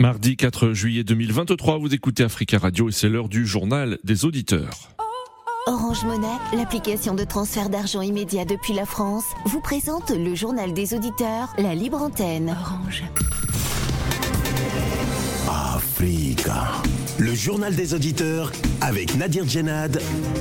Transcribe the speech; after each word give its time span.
Mardi 0.00 0.36
4 0.36 0.74
juillet 0.74 1.02
2023, 1.02 1.78
vous 1.78 1.92
écoutez 1.92 2.22
Africa 2.22 2.56
Radio 2.56 2.88
et 2.88 2.92
c'est 2.92 3.08
l'heure 3.08 3.28
du 3.28 3.44
journal 3.44 3.98
des 4.04 4.24
auditeurs. 4.24 4.70
Orange 5.66 6.04
Monnaie, 6.04 6.38
l'application 6.52 7.16
de 7.16 7.24
transfert 7.24 7.68
d'argent 7.68 8.00
immédiat 8.00 8.44
depuis 8.44 8.74
la 8.74 8.86
France, 8.86 9.24
vous 9.46 9.60
présente 9.60 10.10
le 10.10 10.36
journal 10.36 10.72
des 10.72 10.94
auditeurs, 10.94 11.52
la 11.58 11.74
libre 11.74 12.00
antenne. 12.00 12.56
Orange. 12.60 13.02
Africa. 15.48 16.80
Le 17.20 17.34
journal 17.34 17.74
des 17.74 17.94
auditeurs 17.94 18.52
avec 18.80 19.16
Nadir 19.16 19.44
Djenad 19.44 20.00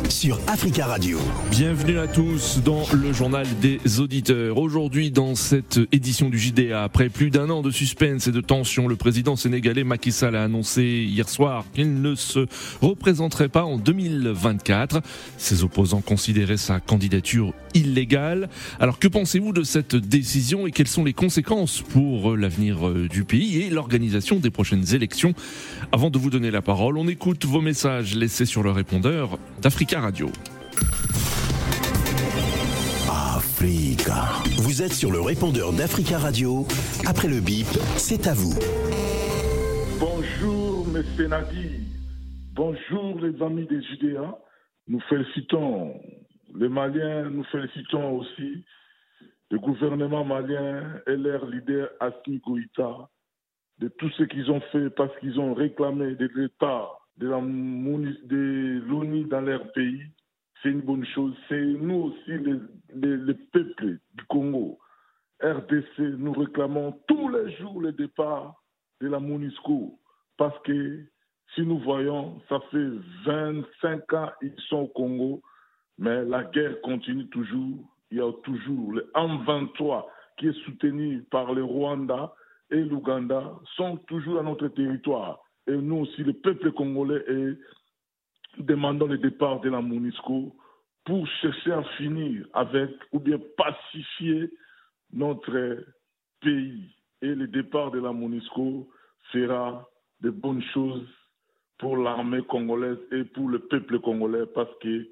sur 0.10 0.40
Africa 0.46 0.86
Radio. 0.86 1.18
Bienvenue 1.50 1.98
à 1.98 2.08
tous 2.08 2.62
dans 2.64 2.84
le 2.94 3.12
journal 3.14 3.48
des 3.60 4.00
auditeurs. 4.00 4.60
Aujourd'hui, 4.60 5.10
dans 5.10 5.34
cette 5.34 5.80
édition 5.92 6.30
du 6.30 6.38
JDA, 6.38 6.84
après 6.84 7.10
plus 7.10 7.32
d'un 7.32 7.50
an 7.50 7.64
de 7.64 7.72
suspense 7.72 8.28
et 8.28 8.32
de 8.32 8.42
tension, 8.42 8.88
le 8.88 8.96
président 8.96 9.36
sénégalais 9.36 9.84
Macky 9.84 10.12
Sall 10.12 10.36
a 10.36 10.44
annoncé 10.44 10.84
hier 10.84 11.28
soir 11.28 11.66
qu'il 11.74 12.00
ne 12.00 12.14
se 12.14 12.46
représenterait 12.80 13.50
pas 13.50 13.64
en 13.64 13.78
2024. 13.78 15.02
Ses 15.40 15.64
opposants 15.64 16.02
considéraient 16.02 16.58
sa 16.58 16.80
candidature 16.80 17.56
illégale. 17.74 18.50
Alors 18.80 19.00
que 19.00 19.08
pensez-vous 19.08 19.52
de 19.52 19.64
cette 19.64 19.96
décision 19.96 20.68
et 20.68 20.72
quelles 20.72 20.88
sont 20.88 21.04
les 21.04 21.14
conséquences 21.14 21.82
pour 21.82 22.38
l'avenir 22.38 22.92
du 22.92 23.24
pays 23.24 23.64
et 23.64 23.72
l'organisation 23.72 24.38
des 24.38 24.52
prochaines 24.52 24.94
élections? 24.94 25.34
Avant 25.92 26.12
de 26.12 26.20
vous 26.20 26.30
donner 26.30 26.52
la 26.52 26.62
parole, 26.68 26.98
on 26.98 27.08
écoute 27.08 27.46
vos 27.46 27.62
messages 27.62 28.14
laissés 28.14 28.46
sur 28.46 28.62
le 28.62 28.72
répondeur 28.72 29.40
d'Africa 29.62 30.02
Radio. 30.02 30.28
Africa. 33.10 34.44
Vous 34.58 34.82
êtes 34.82 34.92
sur 34.92 35.10
le 35.10 35.22
répondeur 35.22 35.72
d'Africa 35.72 36.18
Radio. 36.18 36.68
Après 37.06 37.30
le 37.30 37.40
bip, 37.40 37.68
c'est 37.96 38.28
à 38.28 38.34
vous. 38.34 38.54
Bonjour, 39.98 40.86
M. 40.94 41.28
Nadi. 41.30 41.88
Bonjour, 42.54 43.18
les 43.22 43.42
amis 43.42 43.66
des 43.68 43.82
Judéas. 43.84 44.36
Nous 44.90 45.00
félicitons 45.08 45.94
les 46.54 46.68
Maliens, 46.68 47.30
nous 47.30 47.46
félicitons 47.46 48.18
aussi 48.18 48.66
le 49.52 49.60
gouvernement 49.60 50.26
malien 50.26 50.84
et 51.08 51.16
leur 51.16 51.46
leader 51.46 51.88
Assimi 52.02 52.42
Goïta 52.46 53.08
de 53.80 53.88
tout 53.88 54.10
ce 54.12 54.24
qu'ils 54.24 54.50
ont 54.52 54.62
fait 54.72 54.90
parce 54.90 55.16
qu'ils 55.20 55.40
ont 55.40 55.54
réclamé 55.54 56.16
de 56.16 56.30
l'État, 56.36 56.90
de 57.18 57.28
l'ONU 57.28 59.24
dans 59.26 59.42
leur 59.42 59.72
pays. 59.72 60.02
C'est 60.62 60.70
une 60.70 60.82
bonne 60.82 61.06
chose. 61.06 61.36
C'est 61.48 61.62
nous 61.62 62.12
aussi, 62.12 62.38
les, 62.96 63.18
les, 63.18 63.34
peuples 63.34 64.00
du 64.16 64.24
Congo, 64.28 64.80
RDC, 65.42 66.00
nous 66.00 66.34
réclamons 66.34 67.00
tous 67.08 67.30
les 67.30 67.52
jours 67.58 67.80
le 67.82 67.92
départ 67.92 68.56
de 69.02 69.08
la 69.08 69.20
MONUSCO 69.20 70.00
parce 70.38 70.58
que 70.64 71.04
si 71.54 71.62
nous 71.62 71.80
voyons, 71.80 72.42
ça 72.50 72.60
fait 72.72 72.90
25 73.26 74.14
ans 74.14 74.32
ils 74.42 74.54
sont 74.70 74.78
au 74.78 74.88
Congo, 74.88 75.42
mais 75.98 76.24
la 76.26 76.44
guerre 76.44 76.80
continue 76.82 77.28
toujours. 77.30 77.78
Il 78.12 78.18
y 78.18 78.22
a 78.22 78.32
toujours 78.44 78.94
le 78.94 79.12
M23 79.16 80.06
qui 80.38 80.48
est 80.48 80.64
soutenu 80.66 81.24
par 81.32 81.54
le 81.54 81.64
Rwanda 81.64 82.34
et 82.72 82.84
l'Ouganda 82.84 83.60
sont 83.76 83.98
toujours 84.08 84.40
à 84.40 84.44
notre 84.44 84.68
territoire. 84.70 85.40
Et 85.68 85.76
nous 85.76 85.98
aussi, 85.98 86.24
le 86.24 86.34
peuple 86.34 86.72
congolais, 86.72 87.24
est, 87.28 87.58
demandons 88.60 89.08
le 89.08 89.18
départ 89.18 89.60
de 89.62 89.70
la 89.70 89.82
MONUSCO 89.82 90.56
pour 91.06 91.28
chercher 91.42 91.72
à 91.72 91.84
finir 91.98 92.46
avec 92.54 92.90
ou 93.12 93.20
bien 93.20 93.40
pacifier 93.58 94.52
notre 95.14 95.86
pays. 96.42 96.96
Et 97.22 97.34
le 97.34 97.48
départ 97.48 97.92
de 97.92 98.00
la 98.00 98.12
MONUSCO 98.12 98.90
fera 99.32 99.88
de 100.22 100.30
bonnes 100.30 100.64
choses 100.74 101.08
pour 101.78 101.98
l'armée 101.98 102.42
congolaise 102.44 102.98
et 103.12 103.24
pour 103.24 103.50
le 103.50 103.60
peuple 103.60 104.00
congolais 104.00 104.46
parce 104.54 104.74
que 104.82 105.08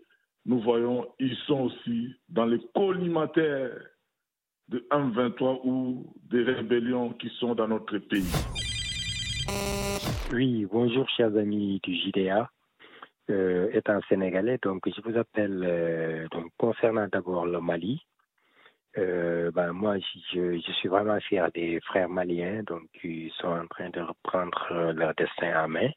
nous 0.46 0.60
voyons, 0.60 1.08
ils 1.20 1.36
sont 1.48 1.62
aussi 1.62 2.14
dans 2.30 2.46
les 2.46 2.60
collimateurs 2.74 3.80
de 4.70 4.86
M23 4.92 5.62
ou 5.64 6.06
des 6.30 6.44
rébellions 6.44 7.12
qui 7.14 7.30
sont 7.40 7.56
dans 7.56 7.68
notre 7.68 7.98
pays. 7.98 8.32
Oui, 10.32 10.66
bonjour 10.72 11.08
chers 11.10 11.36
amis 11.38 11.80
du 11.84 11.94
JDA. 11.96 12.50
Euh, 13.32 13.70
étant 13.74 14.00
sénégalais, 14.08 14.60
donc 14.62 14.88
je 14.88 15.02
vous 15.02 15.18
appelle 15.18 15.64
euh, 15.66 16.28
concernant 16.58 17.08
d'abord 17.08 17.48
le 17.48 17.60
Mali. 17.60 18.06
Euh, 18.98 19.52
ben, 19.52 19.74
moi, 19.74 19.98
je, 20.32 20.60
suis 20.60 20.88
vraiment 20.88 21.20
fier 21.20 21.52
des 21.52 21.80
frères 21.82 22.08
maliens, 22.08 22.64
donc 22.64 22.84
qui 23.02 23.34
sont 23.38 23.48
en 23.48 23.68
train 23.68 23.90
de 23.90 24.00
reprendre 24.00 24.94
leur 24.94 25.14
destin 25.16 25.66
en 25.66 25.68
main. 25.68 25.90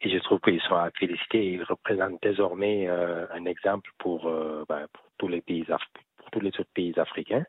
Et 0.00 0.10
je 0.10 0.18
trouve 0.18 0.40
qu'ils 0.40 0.60
sont 0.62 0.74
à 0.74 0.90
féliciter. 0.98 1.52
Ils 1.52 1.62
représentent 1.64 2.22
désormais 2.22 2.88
euh, 2.88 3.26
un 3.32 3.44
exemple 3.46 3.90
euh, 4.06 4.64
ben, 4.68 4.86
pour 4.92 5.04
tous 5.18 5.28
les 5.28 5.40
autres 5.70 6.64
pays 6.74 6.98
africains. 6.98 7.44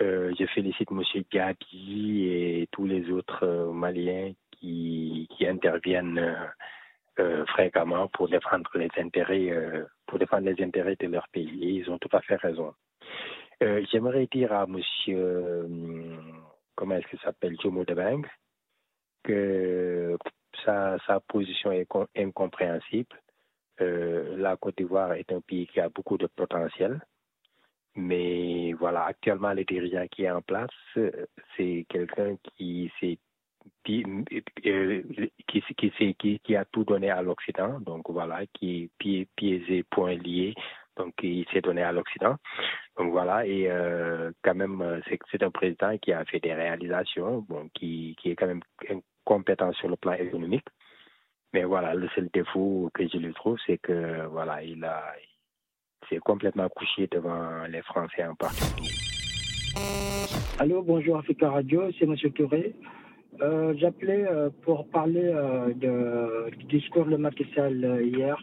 Euh, 0.00 0.32
je 0.38 0.46
félicite 0.46 0.90
M. 0.92 1.02
Gabi 1.30 2.28
et 2.28 2.68
tous 2.70 2.86
les 2.86 3.10
autres 3.10 3.44
euh, 3.44 3.72
Maliens 3.72 4.32
qui, 4.52 5.28
interviennent 5.40 6.36
euh, 7.18 7.46
fréquemment 7.46 8.06
pour 8.08 8.28
défendre 8.28 8.70
les 8.74 8.90
intérêts, 8.98 9.50
pour 10.06 10.18
défendre 10.18 10.48
les 10.50 10.62
intérêts 10.62 10.96
de 10.96 11.06
leur 11.06 11.26
pays. 11.28 11.80
Ils 11.80 11.90
ont 11.90 11.98
tout 11.98 12.14
à 12.14 12.20
fait 12.20 12.36
raison. 12.36 12.74
J'aimerais 13.60 14.28
dire 14.30 14.52
à 14.52 14.64
M. 14.64 14.80
comment 16.74 16.94
est-ce 16.96 17.06
qu'il 17.08 17.18
s'appelle, 17.20 17.56
Jomo 17.60 17.84
Debang, 17.84 18.22
que 19.24 20.16
sa, 20.64 20.98
sa 21.06 21.20
position 21.20 21.72
est 21.72 21.88
incompréhensible. 22.16 23.16
la 23.80 24.56
Côte 24.56 24.76
d'Ivoire 24.76 25.14
est 25.14 25.32
un 25.32 25.40
pays 25.40 25.66
qui 25.66 25.80
a 25.80 25.88
beaucoup 25.88 26.18
de 26.18 26.26
potentiel 26.26 27.00
mais 27.98 28.72
voilà, 28.74 29.06
actuellement, 29.06 29.52
le 29.52 29.64
dirigeant 29.64 30.06
qui 30.08 30.22
est 30.22 30.30
en 30.30 30.40
place, 30.40 30.70
c'est 31.56 31.84
quelqu'un 31.88 32.36
qui 32.56 32.92
s'est 33.00 33.18
qui, 33.84 34.04
qui, 35.46 35.62
qui, 35.76 36.38
qui, 36.38 36.56
a 36.56 36.64
tout 36.66 36.84
donné 36.84 37.10
à 37.10 37.22
l'Occident, 37.22 37.80
donc 37.80 38.08
voilà, 38.08 38.46
qui 38.54 38.88
est 39.04 39.42
et 39.42 39.82
poings 39.90 40.14
liés, 40.14 40.54
donc 40.96 41.12
il 41.22 41.44
s'est 41.52 41.60
donné 41.60 41.82
à 41.82 41.90
l'Occident. 41.92 42.36
Donc 42.96 43.10
voilà, 43.10 43.44
et 43.46 43.68
euh, 43.68 44.30
quand 44.42 44.54
même, 44.54 45.02
c'est 45.30 45.42
un 45.42 45.50
président 45.50 45.98
qui 45.98 46.12
a 46.12 46.24
fait 46.24 46.40
des 46.40 46.54
réalisations, 46.54 47.44
bon, 47.48 47.68
qui, 47.74 48.16
qui 48.20 48.30
est 48.30 48.36
quand 48.36 48.46
même 48.46 48.62
compétent 49.24 49.72
sur 49.72 49.88
le 49.88 49.96
plan 49.96 50.12
économique. 50.12 50.66
Mais 51.52 51.64
voilà, 51.64 51.94
le 51.94 52.08
seul 52.10 52.28
défaut 52.32 52.90
que 52.94 53.08
je 53.08 53.18
lui 53.18 53.34
trouve, 53.34 53.58
c'est 53.66 53.78
que 53.78 54.26
voilà, 54.26 54.62
il 54.62 54.84
a, 54.84 55.14
c'est 56.08 56.18
complètement 56.18 56.68
couché 56.68 57.08
devant 57.10 57.64
les 57.70 57.82
Français 57.82 58.24
en 58.24 58.34
particulier. 58.34 58.90
Allô, 60.58 60.82
bonjour 60.82 61.18
Africa 61.18 61.50
Radio, 61.50 61.82
c'est 61.98 62.04
M. 62.04 62.16
Touré. 62.34 62.74
Euh, 63.40 63.74
J'appelais 63.76 64.26
euh, 64.26 64.50
pour 64.62 64.88
parler 64.88 65.30
euh, 65.32 65.72
du 66.50 66.64
discours 66.64 67.06
de 67.06 67.16
Macky 67.16 67.46
hier, 68.02 68.36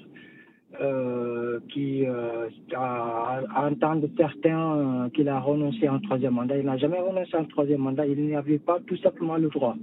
qui 1.69 2.05
a, 2.05 3.41
a 3.55 3.69
entendu 3.69 4.07
certains 4.17 5.09
qu'il 5.13 5.29
a 5.29 5.39
renoncé 5.39 5.87
à 5.87 5.93
un 5.93 5.99
troisième 5.99 6.33
mandat. 6.33 6.57
Il 6.57 6.65
n'a 6.65 6.77
jamais 6.77 6.99
renoncé 6.99 7.35
à 7.35 7.39
un 7.39 7.45
troisième 7.45 7.81
mandat, 7.81 8.05
il 8.05 8.25
n'y 8.25 8.35
avait 8.35 8.59
pas 8.59 8.79
tout 8.85 8.97
simplement 8.97 9.37
le 9.37 9.49
droit. 9.49 9.75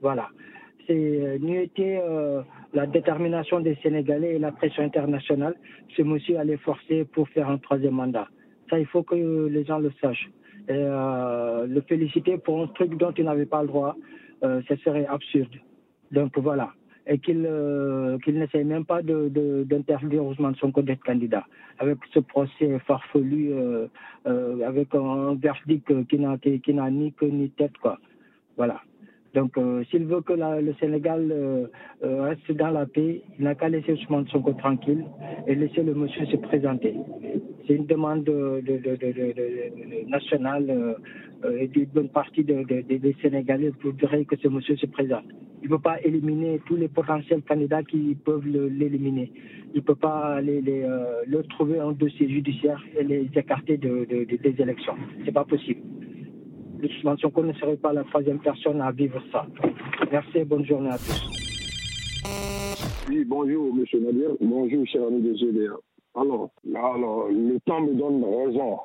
Voilà. 0.00 0.28
C'est 0.86 1.38
n'y 1.40 1.56
été 1.56 2.00
la 2.74 2.86
détermination 2.86 3.60
des 3.60 3.76
Sénégalais 3.82 4.34
et 4.36 4.38
la 4.38 4.52
pression 4.52 4.82
internationale, 4.82 5.54
ce 5.96 6.02
monsieur 6.02 6.38
allait 6.38 6.56
forcer 6.56 7.04
pour 7.04 7.28
faire 7.28 7.48
un 7.48 7.58
troisième 7.58 7.94
mandat. 7.94 8.28
Ça, 8.70 8.78
il 8.78 8.86
faut 8.86 9.02
que 9.02 9.14
les 9.48 9.64
gens 9.64 9.78
le 9.78 9.92
sachent. 10.00 10.30
Euh, 10.70 11.66
le 11.66 11.80
féliciter 11.82 12.38
pour 12.38 12.62
un 12.62 12.68
truc 12.68 12.96
dont 12.96 13.12
il 13.12 13.24
n'avait 13.24 13.46
pas 13.46 13.62
le 13.62 13.68
droit, 13.68 13.96
euh, 14.44 14.62
ce 14.68 14.76
serait 14.76 15.06
absurde. 15.06 15.54
Donc 16.12 16.38
voilà. 16.38 16.72
Et 17.06 17.18
qu'il 17.18 17.44
euh, 17.44 18.16
qu'il 18.18 18.38
n'essaye 18.38 18.64
même 18.64 18.84
pas 18.84 19.02
d'interdire 19.02 20.22
de, 20.22 20.28
Ousmane 20.28 20.54
Sonko 20.54 20.82
d'être 20.82 21.02
candidat. 21.02 21.44
Avec 21.80 21.98
ce 22.14 22.20
procès 22.20 22.78
farfelu, 22.86 23.52
euh, 23.52 23.88
euh, 24.26 24.66
avec 24.66 24.94
un 24.94 25.34
verdict 25.34 26.06
qui 26.06 26.18
n'a 26.18 26.90
ni 26.90 27.12
queue 27.12 27.26
ni 27.26 27.50
tête, 27.50 27.76
quoi. 27.78 27.98
Voilà. 28.56 28.80
Donc, 29.34 29.56
euh, 29.56 29.82
s'il 29.90 30.04
veut 30.04 30.20
que 30.20 30.34
la, 30.34 30.60
le 30.60 30.74
Sénégal 30.74 31.28
euh, 31.30 31.66
euh, 32.04 32.22
reste 32.22 32.52
dans 32.52 32.70
la 32.70 32.84
paix, 32.84 33.22
il 33.38 33.44
n'a 33.44 33.54
qu'à 33.54 33.68
laisser 33.68 33.92
Ousmane 33.92 34.26
Sonko 34.28 34.52
tranquille 34.52 35.04
et 35.46 35.54
laisser 35.54 35.82
le 35.82 35.94
monsieur 35.94 36.26
se 36.26 36.36
présenter. 36.36 36.94
C'est 37.66 37.74
une 37.74 37.86
demande 37.86 38.24
de, 38.24 38.62
nationale 40.08 40.96
et 41.58 41.68
d'une 41.68 41.86
bonne 41.86 42.08
partie 42.08 42.44
des 42.44 43.16
Sénégalais 43.22 43.72
voudrait 43.82 44.24
que 44.24 44.36
ce 44.36 44.48
monsieur 44.48 44.76
se 44.76 44.86
présente. 44.86 45.24
Il 45.62 45.70
ne 45.70 45.76
peut 45.76 45.82
pas 45.82 46.00
éliminer 46.02 46.60
tous 46.66 46.76
les 46.76 46.88
potentiels 46.88 47.42
candidats 47.42 47.84
qui 47.84 48.16
peuvent 48.24 48.46
l'éliminer. 48.46 49.32
Il 49.72 49.76
ne 49.76 49.80
peut 49.82 49.94
pas 49.94 50.40
les, 50.40 50.60
les, 50.60 50.84
trouver 51.50 51.78
un 51.78 51.92
dossier 51.92 52.28
judiciaire 52.28 52.82
et 52.98 53.04
les 53.04 53.30
écarter 53.34 53.76
des 53.78 54.54
élections. 54.58 54.96
C'est 55.24 55.32
pas 55.32 55.44
possible. 55.44 55.80
Établissement, 56.82 57.16
si 57.16 57.26
on 57.26 57.42
ne 57.42 57.52
serait 57.54 57.76
pas 57.76 57.92
la 57.92 58.04
troisième 58.04 58.40
personne 58.40 58.80
à 58.80 58.90
vivre 58.90 59.22
ça. 59.30 59.46
Merci 60.10 60.38
et 60.38 60.44
bonne 60.44 60.64
journée 60.64 60.90
à 60.90 60.98
tous. 60.98 61.28
Oui, 63.08 63.24
bonjour, 63.24 63.74
monsieur 63.74 64.00
Nadir. 64.00 64.30
Bonjour, 64.40 64.86
cher 64.86 65.06
ami 65.06 65.22
des 65.22 65.36
GDA. 65.36 65.74
Alors, 66.14 66.50
alors, 66.74 67.28
le 67.28 67.58
temps 67.60 67.80
me 67.80 67.94
donne 67.94 68.24
raison. 68.24 68.78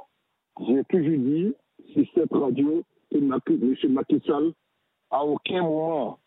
J'ai 0.67 0.83
toujours 0.89 1.19
dit, 1.19 1.53
si 1.93 2.09
cette 2.13 2.31
radio, 2.31 2.83
que 3.11 3.17
M. 3.17 3.93
Macky 3.93 4.21
Sall, 4.25 4.51
à 5.09 5.23
aucun 5.25 5.63
moment, 5.63 6.19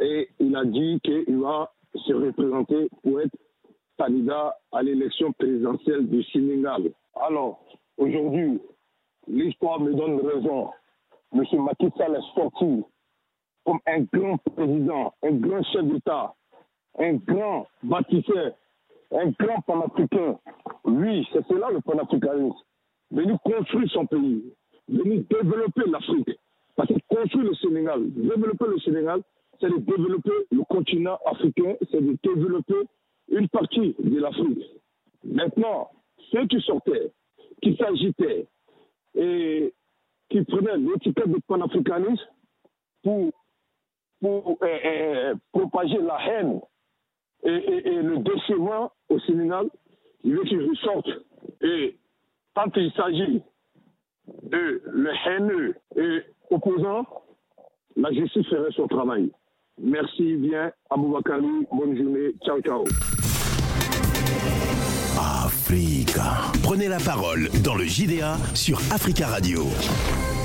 et 0.00 0.28
il 0.40 0.56
a 0.56 0.64
dit 0.64 1.00
qu'il 1.02 1.38
va 1.38 1.72
se 1.94 2.12
représenter 2.12 2.88
pour 3.02 3.20
être 3.20 3.36
candidat 3.98 4.56
à 4.72 4.82
l'élection 4.82 5.32
présidentielle 5.32 6.08
du 6.08 6.22
Sénégal. 6.24 6.90
Alors, 7.14 7.64
aujourd'hui, 7.98 8.58
l'histoire 9.28 9.80
me 9.80 9.92
donne 9.92 10.20
raison. 10.20 10.70
M. 11.34 11.44
Macky 11.62 11.86
Sall 11.96 12.16
est 12.16 12.34
sorti 12.34 12.84
comme 13.64 13.78
un 13.86 14.00
grand 14.12 14.36
président, 14.38 15.14
un 15.22 15.32
grand 15.32 15.62
chef 15.64 15.84
d'État, 15.84 16.34
un 16.98 17.14
grand 17.14 17.66
bâtisseur, 17.82 18.52
un 19.12 19.30
grand 19.38 19.60
panafricain. 19.62 20.38
Oui, 20.84 21.26
c'est 21.32 21.46
cela 21.46 21.70
le 21.70 21.80
panafricanisme. 21.80 22.56
Venir 23.10 23.38
construire 23.44 23.90
son 23.90 24.06
pays, 24.06 24.52
venir 24.88 25.22
développer 25.30 25.82
l'Afrique. 25.90 26.30
Parce 26.74 26.88
que 26.88 26.94
construire 27.08 27.44
le 27.50 27.54
Sénégal, 27.54 28.10
développer 28.12 28.64
le 28.66 28.78
Sénégal, 28.80 29.20
c'est 29.60 29.68
de 29.68 29.76
développer 29.78 30.30
le 30.50 30.64
continent 30.64 31.18
africain, 31.26 31.74
c'est 31.90 32.00
de 32.00 32.16
développer 32.22 32.88
une 33.28 33.48
partie 33.48 33.94
de 33.98 34.18
l'Afrique. 34.18 34.64
Maintenant, 35.24 35.90
ceux 36.30 36.46
qui 36.46 36.60
sortaient, 36.62 37.12
qui 37.62 37.76
s'agitaient 37.76 38.46
et 39.14 39.72
qui 40.32 40.42
prenaient 40.44 40.78
l'étiquette 40.78 41.28
de 41.28 41.38
panafricanisme 41.46 42.26
pour, 43.02 43.30
pour 44.20 44.58
euh, 44.62 44.66
euh, 44.84 45.34
propager 45.52 45.98
la 45.98 46.18
haine 46.26 46.60
et, 47.44 47.50
le 47.50 48.18
décevant 48.18 48.92
au 49.08 49.18
Sénégal, 49.20 49.68
il 50.24 50.34
veut 50.36 50.44
qu'ils 50.44 50.68
ressortent. 50.68 51.10
Et 51.60 51.96
quand 52.54 52.70
il 52.76 52.92
s'agit 52.92 53.42
de 54.44 54.82
le 54.86 55.10
haineux 55.26 55.74
et 55.96 56.22
opposant, 56.50 57.04
la 57.96 58.12
justice 58.12 58.46
ferait 58.46 58.70
son 58.72 58.86
travail. 58.86 59.30
Merci 59.80 60.36
bien, 60.36 60.72
Aboubakari. 60.88 61.66
Bonne 61.72 61.96
journée. 61.96 62.32
Ciao, 62.44 62.60
ciao. 62.62 62.84
Prenez 66.62 66.88
la 66.88 66.98
parole 66.98 67.48
dans 67.62 67.74
le 67.74 67.84
JDA 67.84 68.36
sur 68.54 68.80
Africa 68.90 69.28
Radio. 69.28 69.70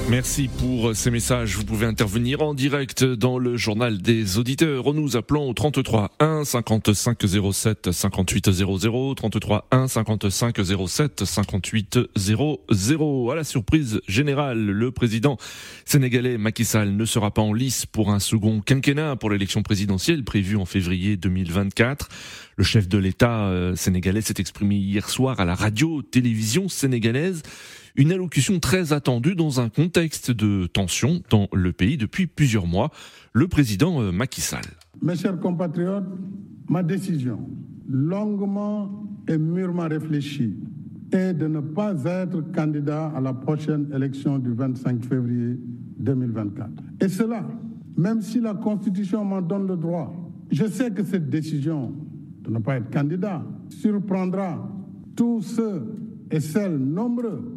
Merci 0.09 0.47
pour 0.47 0.95
ces 0.95 1.11
messages. 1.11 1.57
Vous 1.57 1.65
pouvez 1.65 1.85
intervenir 1.85 2.41
en 2.41 2.53
direct 2.53 3.03
dans 3.03 3.37
le 3.37 3.57
journal 3.57 4.01
des 4.01 4.37
auditeurs 4.37 4.93
nous 4.93 5.17
appelant 5.17 5.43
au 5.43 5.53
33 5.53 6.11
1 6.21 6.45
55 6.45 7.17
07 7.51 7.91
58 7.91 8.51
00 8.51 9.15
33 9.15 9.67
1 9.69 9.87
55 9.89 10.59
07 10.87 11.25
58 11.25 11.99
00. 12.15 13.31
À 13.31 13.35
la 13.35 13.43
surprise 13.43 13.99
générale, 14.07 14.59
le 14.65 14.91
président 14.93 15.37
sénégalais 15.83 16.37
Macky 16.37 16.63
Sall 16.63 16.95
ne 16.95 17.03
sera 17.03 17.31
pas 17.31 17.41
en 17.41 17.51
lice 17.51 17.85
pour 17.85 18.11
un 18.11 18.19
second 18.19 18.61
quinquennat 18.61 19.17
pour 19.17 19.29
l'élection 19.29 19.61
présidentielle 19.61 20.23
prévue 20.23 20.55
en 20.55 20.65
février 20.65 21.17
2024. 21.17 22.07
Le 22.55 22.63
chef 22.63 22.87
de 22.87 22.97
l'État 22.97 23.47
euh, 23.47 23.75
sénégalais 23.75 24.21
s'est 24.21 24.35
exprimé 24.37 24.75
hier 24.75 25.09
soir 25.09 25.41
à 25.41 25.45
la 25.45 25.53
radio-télévision 25.53 26.69
sénégalaise. 26.69 27.43
Une 27.99 28.11
allocution 28.11 28.59
très 28.59 28.93
attendue 28.93 29.33
dans 29.33 29.59
un 29.59 29.69
contexte 29.69 30.29
de 30.29 30.67
tension 30.67 31.21
dans 31.31 31.47
le 31.51 31.73
pays 31.73 31.97
depuis 31.97 32.27
plusieurs 32.27 32.67
mois. 32.67 32.91
Le 33.33 33.47
président 33.47 33.99
euh, 34.03 34.11
Macky 34.11 34.39
Sall. 34.39 34.61
Mes 35.01 35.15
chers 35.15 35.39
compatriotes, 35.39 36.05
ma 36.69 36.83
décision, 36.83 37.39
longuement 37.89 39.03
et 39.27 39.39
mûrement 39.39 39.87
réfléchie, 39.87 40.53
est 41.11 41.33
de 41.33 41.47
ne 41.47 41.59
pas 41.59 41.95
être 42.05 42.39
candidat 42.51 43.07
à 43.15 43.19
la 43.19 43.33
prochaine 43.33 43.91
élection 43.91 44.37
du 44.37 44.53
25 44.53 45.03
février 45.03 45.57
2024. 45.97 46.69
Et 47.01 47.09
cela, 47.09 47.47
même 47.97 48.21
si 48.21 48.39
la 48.39 48.53
Constitution 48.53 49.25
m'en 49.25 49.41
donne 49.41 49.65
le 49.65 49.75
droit, 49.75 50.13
je 50.51 50.65
sais 50.65 50.91
que 50.91 51.03
cette 51.03 51.31
décision 51.31 51.93
de 52.43 52.51
ne 52.51 52.59
pas 52.59 52.75
être 52.77 52.91
candidat 52.91 53.43
surprendra 53.69 54.69
tous 55.15 55.41
ceux 55.41 55.83
et 56.29 56.39
celles 56.39 56.77
nombreux 56.77 57.56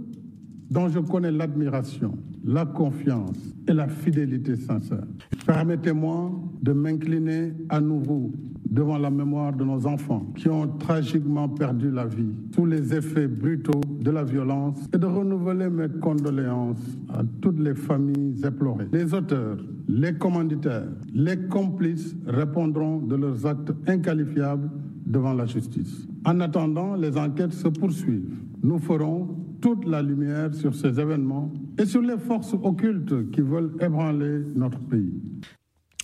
dont 0.71 0.89
je 0.89 1.01
connais 1.01 1.33
l'admiration, 1.33 2.17
la 2.45 2.65
confiance 2.65 3.39
et 3.69 3.73
la 3.73 3.89
fidélité 3.89 4.57
sincère. 4.57 5.05
Permettez-moi 5.47 6.31
de 6.63 6.73
m'incliner 6.73 7.53
à 7.69 7.81
nouveau 7.81 8.31
devant 8.71 8.99
la 8.99 9.11
mémoire 9.11 9.53
de 9.53 9.65
nos 9.65 9.85
enfants 9.87 10.25
qui 10.37 10.49
ont 10.49 10.69
tragiquement 10.79 11.49
perdu 11.49 11.91
la 11.91 12.07
vie 12.07 12.33
sous 12.55 12.67
les 12.67 12.95
effets 12.95 13.27
brutaux 13.27 13.81
de 14.01 14.11
la 14.13 14.23
violence 14.23 14.79
et 14.95 14.99
de 14.99 15.07
renouveler 15.07 15.69
mes 15.69 15.89
condoléances 16.01 16.97
à 17.09 17.23
toutes 17.41 17.59
les 17.59 17.75
familles 17.75 18.41
éplorées. 18.47 18.87
Les 18.93 19.13
auteurs, 19.13 19.57
les 19.89 20.15
commanditaires, 20.15 20.89
les 21.13 21.37
complices 21.49 22.15
répondront 22.27 22.99
de 22.99 23.17
leurs 23.17 23.45
actes 23.45 23.73
inqualifiables 23.89 24.71
devant 25.05 25.33
la 25.33 25.47
justice. 25.47 26.07
En 26.25 26.39
attendant, 26.39 26.95
les 26.95 27.17
enquêtes 27.19 27.55
se 27.55 27.67
poursuivent. 27.67 28.39
Nous 28.63 28.79
ferons 28.79 29.40
toute 29.61 29.87
la 29.87 30.03
lumière 30.03 30.55
sur 30.55 30.75
ces 30.75 30.99
événements 30.99 31.53
et 31.79 31.85
sur 31.85 32.03
les 32.03 32.19
forces 32.19 32.55
occultes 32.55 33.31
qui 33.31 33.41
veulent 33.41 33.77
ébranler 33.81 34.45
notre 34.55 34.81
pays. 34.81 35.13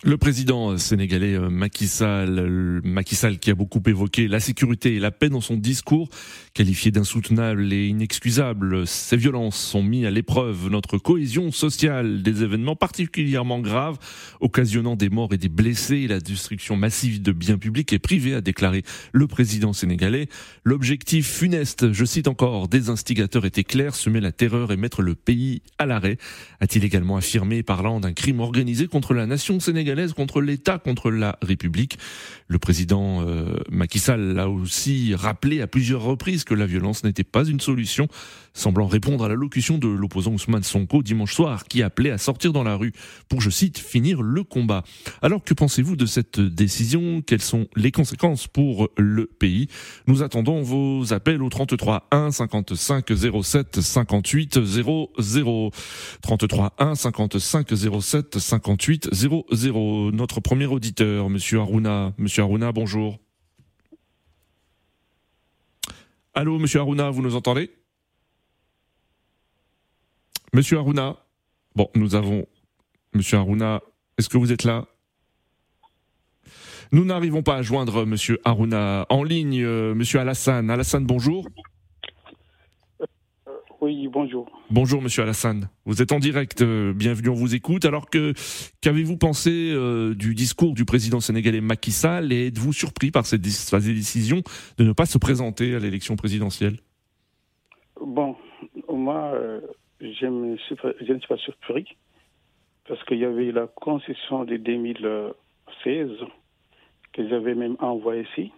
Le 0.04 0.18
président 0.18 0.76
sénégalais 0.76 1.36
euh, 1.36 1.48
Macky 1.48 1.88
Sall, 1.88 2.38
euh, 2.38 2.80
Macky 2.84 3.14
Sall 3.14 3.38
qui 3.38 3.50
a 3.50 3.54
beaucoup 3.54 3.80
évoqué 3.86 4.28
la 4.28 4.40
sécurité 4.40 4.94
et 4.94 4.98
la 4.98 5.10
paix 5.10 5.30
dans 5.30 5.40
son 5.40 5.56
discours, 5.56 6.10
qualifié 6.52 6.90
d'insoutenable 6.90 7.72
et 7.72 7.86
inexcusable, 7.86 8.86
ces 8.86 9.16
violences 9.16 9.56
sont 9.56 9.82
mis 9.82 10.04
à 10.04 10.10
l'épreuve. 10.10 10.68
Notre 10.68 10.98
cohésion 10.98 11.50
sociale, 11.50 12.22
des 12.22 12.42
événements 12.42 12.76
particulièrement 12.76 13.58
graves, 13.60 13.96
occasionnant 14.40 14.96
des 14.96 15.08
morts 15.08 15.32
et 15.32 15.38
des 15.38 15.48
blessés 15.48 16.00
et 16.00 16.08
la 16.08 16.20
destruction 16.20 16.76
massive 16.76 17.22
de 17.22 17.32
biens 17.32 17.56
publics 17.56 17.94
et 17.94 17.98
privés, 17.98 18.34
a 18.34 18.42
déclaré 18.42 18.82
le 19.12 19.26
président 19.26 19.72
sénégalais. 19.72 20.28
L'objectif 20.62 21.26
funeste, 21.26 21.92
je 21.92 22.04
cite 22.04 22.28
encore, 22.28 22.68
des 22.68 22.90
instigateurs 22.90 23.46
était 23.46 23.64
clair, 23.64 23.94
semer 23.94 24.20
la 24.20 24.32
terreur 24.32 24.72
et 24.72 24.76
mettre 24.76 25.00
le 25.00 25.14
pays 25.14 25.62
à 25.78 25.86
l'arrêt, 25.86 26.18
a-t-il 26.60 26.84
également 26.84 27.16
affirmé, 27.16 27.62
parlant 27.62 27.98
d'un 27.98 28.12
crime 28.12 28.40
organisé 28.40 28.88
contre 28.88 29.14
la 29.14 29.24
nation 29.24 29.58
sénégalaise 29.58 29.86
contre 30.14 30.40
l'État, 30.40 30.78
contre 30.78 31.10
la 31.10 31.38
République. 31.42 31.98
Le 32.48 32.58
président 32.58 33.26
euh, 33.26 33.56
Macky 33.70 33.98
Sall 33.98 34.38
a 34.38 34.48
aussi 34.48 35.14
rappelé 35.14 35.60
à 35.62 35.66
plusieurs 35.66 36.02
reprises 36.02 36.44
que 36.44 36.54
la 36.54 36.66
violence 36.66 37.02
n'était 37.02 37.24
pas 37.24 37.44
une 37.44 37.60
solution, 37.60 38.06
semblant 38.52 38.86
répondre 38.86 39.24
à 39.24 39.28
l'allocution 39.28 39.78
de 39.78 39.88
l'opposant 39.88 40.32
Ousmane 40.32 40.62
Sonko 40.62 41.02
dimanche 41.02 41.34
soir, 41.34 41.64
qui 41.64 41.82
appelait 41.82 42.10
à 42.10 42.18
sortir 42.18 42.52
dans 42.52 42.62
la 42.62 42.76
rue 42.76 42.92
pour, 43.28 43.40
je 43.40 43.50
cite, 43.50 43.78
finir 43.78 44.22
le 44.22 44.42
combat. 44.44 44.84
Alors 45.22 45.42
que 45.42 45.54
pensez-vous 45.54 45.96
de 45.96 46.06
cette 46.06 46.40
décision? 46.40 47.22
Quelles 47.22 47.42
sont 47.42 47.66
les 47.74 47.90
conséquences 47.90 48.46
pour 48.46 48.90
le 48.96 49.26
pays? 49.26 49.68
Nous 50.06 50.22
attendons 50.22 50.62
vos 50.62 51.12
appels 51.12 51.42
au 51.42 51.48
33 51.48 52.08
1 52.10 52.30
55 52.30 53.06
07 53.42 53.80
58 53.80 54.64
00 54.64 55.70
33 56.22 56.74
1 56.78 56.94
55 56.94 57.68
07 58.00 58.38
58 58.38 59.08
00 59.12 59.46
notre 59.76 60.40
premier 60.40 60.66
auditeur, 60.66 61.28
Monsieur 61.30 61.60
Aruna. 61.60 62.12
Monsieur 62.18 62.42
Aruna, 62.42 62.72
bonjour. 62.72 63.18
Allô, 66.34 66.58
Monsieur 66.58 66.80
Aruna, 66.80 67.10
vous 67.10 67.22
nous 67.22 67.34
entendez? 67.34 67.70
Monsieur 70.52 70.78
Aruna? 70.78 71.16
Bon, 71.74 71.88
nous 71.94 72.14
avons 72.14 72.46
Monsieur 73.14 73.38
Aruna. 73.38 73.80
Est-ce 74.18 74.28
que 74.28 74.38
vous 74.38 74.52
êtes 74.52 74.64
là? 74.64 74.86
Nous 76.92 77.04
n'arrivons 77.04 77.42
pas 77.42 77.56
à 77.56 77.62
joindre 77.62 78.04
Monsieur 78.06 78.38
Aruna 78.44 79.06
en 79.10 79.24
ligne. 79.24 79.62
Euh, 79.62 79.94
Monsieur 79.94 80.20
Alassane. 80.20 80.70
Alassane, 80.70 81.06
bonjour. 81.06 81.46
Oui, 83.86 84.08
bonjour. 84.08 84.50
Bonjour, 84.68 85.00
monsieur 85.00 85.22
Alassane. 85.22 85.68
Vous 85.84 86.02
êtes 86.02 86.10
en 86.10 86.18
direct. 86.18 86.60
Euh, 86.60 86.92
bienvenue, 86.92 87.28
on 87.28 87.34
vous 87.34 87.54
écoute. 87.54 87.84
Alors 87.84 88.10
que, 88.10 88.32
qu'avez-vous 88.80 89.16
pensé 89.16 89.70
euh, 89.72 90.12
du 90.12 90.34
discours 90.34 90.74
du 90.74 90.84
président 90.84 91.20
sénégalais 91.20 91.60
Macky 91.60 91.92
Sall 91.92 92.32
et 92.32 92.48
êtes-vous 92.48 92.72
surpris 92.72 93.12
par 93.12 93.26
cette 93.26 93.42
décision 93.42 94.42
de 94.78 94.82
ne 94.82 94.92
pas 94.92 95.06
se 95.06 95.18
présenter 95.18 95.76
à 95.76 95.78
l'élection 95.78 96.16
présidentielle? 96.16 96.78
Bon, 98.00 98.34
moi, 98.92 99.30
euh, 99.34 99.60
je, 100.00 100.26
ne 100.26 100.56
suis 100.56 100.74
pas 100.74 101.36
surpris 101.36 101.86
parce 102.88 103.04
qu'il 103.04 103.18
y 103.18 103.24
avait 103.24 103.52
la 103.52 103.68
concession 103.68 104.44
de 104.44 104.56
2016 104.56 106.10
que 107.12 107.28
j'avais 107.28 107.54
même 107.54 107.76
envoyé 107.78 108.26
ici, 108.32 108.50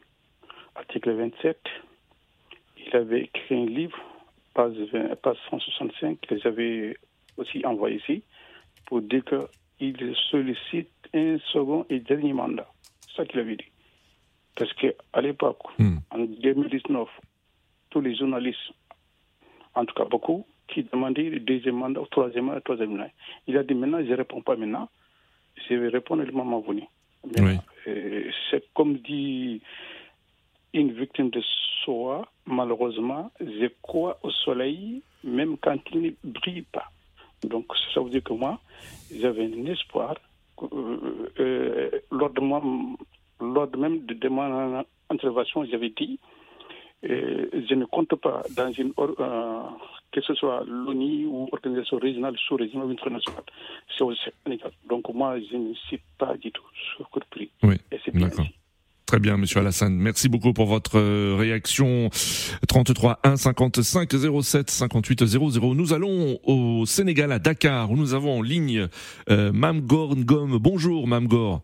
article 0.74 1.12
27. 1.12 1.58
Il 2.86 2.96
avait 2.96 3.24
écrit 3.24 3.56
un 3.56 3.66
livre 3.66 3.98
page, 4.62 5.36
165 5.50 6.20
que 6.26 6.38
j'avais 6.38 6.96
aussi 7.36 7.64
envoyé 7.64 7.96
ici. 7.98 8.22
pour 8.86 9.02
dire 9.02 9.22
qu'il 9.78 10.16
sollicite 10.30 10.88
un 11.12 11.36
second 11.52 11.84
et 11.90 12.00
dernier 12.00 12.32
mandat. 12.32 12.66
C'est 13.02 13.16
ça 13.16 13.24
qu'il 13.26 13.38
avait 13.40 13.56
dit. 13.56 13.70
Parce 14.56 14.72
qu'à 14.74 15.20
l'époque, 15.20 15.62
Hmm. 15.78 15.98
en 16.10 16.20
2019, 16.24 17.06
tous 17.90 18.00
les 18.00 18.14
journalistes, 18.16 18.70
en 19.74 19.84
tout 19.84 19.94
cas 19.94 20.06
beaucoup, 20.06 20.46
qui 20.68 20.84
demandaient 20.84 21.28
le 21.28 21.40
deuxième 21.40 21.76
mandat, 21.76 22.00
ou 22.00 22.06
troisième 22.06 22.46
mandat, 22.46 22.62
troisième 22.62 22.90
mandat. 22.96 23.10
Il 23.46 23.58
a 23.58 23.62
dit 23.62 23.74
maintenant, 23.74 24.00
je 24.02 24.10
ne 24.10 24.16
réponds 24.16 24.40
pas 24.42 24.56
maintenant, 24.56 24.88
je 25.68 25.74
vais 25.74 25.88
répondre 25.88 26.22
le 26.22 26.32
moment 26.32 26.60
venu. 26.60 26.84
Oui. 27.24 27.56
euh, 27.88 28.30
C'est 28.50 28.64
comme 28.74 28.94
dit 28.98 29.60
une 30.74 30.92
victime 30.92 31.30
de 31.30 31.42
soi, 31.84 32.28
malheureusement, 32.46 33.30
je 33.40 33.66
crois 33.82 34.18
au 34.22 34.30
soleil, 34.30 35.02
même 35.24 35.56
quand 35.58 35.78
il 35.92 36.02
ne 36.02 36.10
brille 36.24 36.62
pas. 36.62 36.90
Donc, 37.42 37.66
ça 37.94 38.00
veut 38.00 38.10
dire 38.10 38.22
que 38.22 38.32
moi, 38.32 38.58
j'avais 39.14 39.44
un 39.44 39.66
espoir. 39.66 40.16
euh, 40.62 41.30
euh, 41.38 41.90
lors, 42.10 42.30
de 42.30 42.40
moi, 42.40 42.60
lors 43.40 43.76
même 43.76 44.04
de, 44.06 44.14
de 44.14 44.28
mon 44.28 44.84
intervention, 45.10 45.64
j'avais 45.64 45.90
dit 45.90 46.18
euh, 47.04 47.46
je 47.68 47.74
ne 47.74 47.84
compte 47.84 48.14
pas 48.16 48.42
dans 48.56 48.72
une 48.72 48.92
que 50.10 50.20
ce 50.22 50.34
soit 50.34 50.64
l'ONU 50.66 51.26
ou 51.26 51.48
organisation 51.52 51.98
régionale, 51.98 52.34
sous-régionale 52.38 52.88
ou 52.88 52.90
internationale. 52.92 53.44
C'est 53.96 54.02
au 54.02 54.12
Sénégal. 54.44 54.72
Donc 54.88 55.12
moi, 55.12 55.38
je 55.38 55.56
ne 55.56 55.74
suis 55.74 56.00
pas 56.18 56.34
du 56.36 56.50
tout 56.50 56.64
surpris. 56.96 57.50
Oui, 57.62 57.76
Et 57.92 57.98
c'est 58.04 58.14
bien 58.14 58.28
d'accord. 58.28 58.46
Très 59.08 59.20
bien, 59.20 59.38
Monsieur 59.38 59.60
Alassane. 59.60 59.94
Merci 59.94 60.28
beaucoup 60.28 60.52
pour 60.52 60.66
votre 60.66 60.98
euh, 60.98 61.34
réaction. 61.34 62.10
33 62.68 63.20
1 63.24 63.36
55 63.38 64.10
07 64.42 64.70
58 64.70 65.24
00. 65.24 65.74
Nous 65.74 65.94
allons 65.94 66.38
au 66.44 66.84
Sénégal, 66.84 67.32
à 67.32 67.38
Dakar, 67.38 67.90
où 67.90 67.96
nous 67.96 68.12
avons 68.12 68.40
en 68.40 68.42
ligne 68.42 68.86
euh, 69.30 69.50
Mamgor 69.50 70.14
Ngom. 70.14 70.58
Bonjour, 70.58 71.08
Mamgor. 71.08 71.62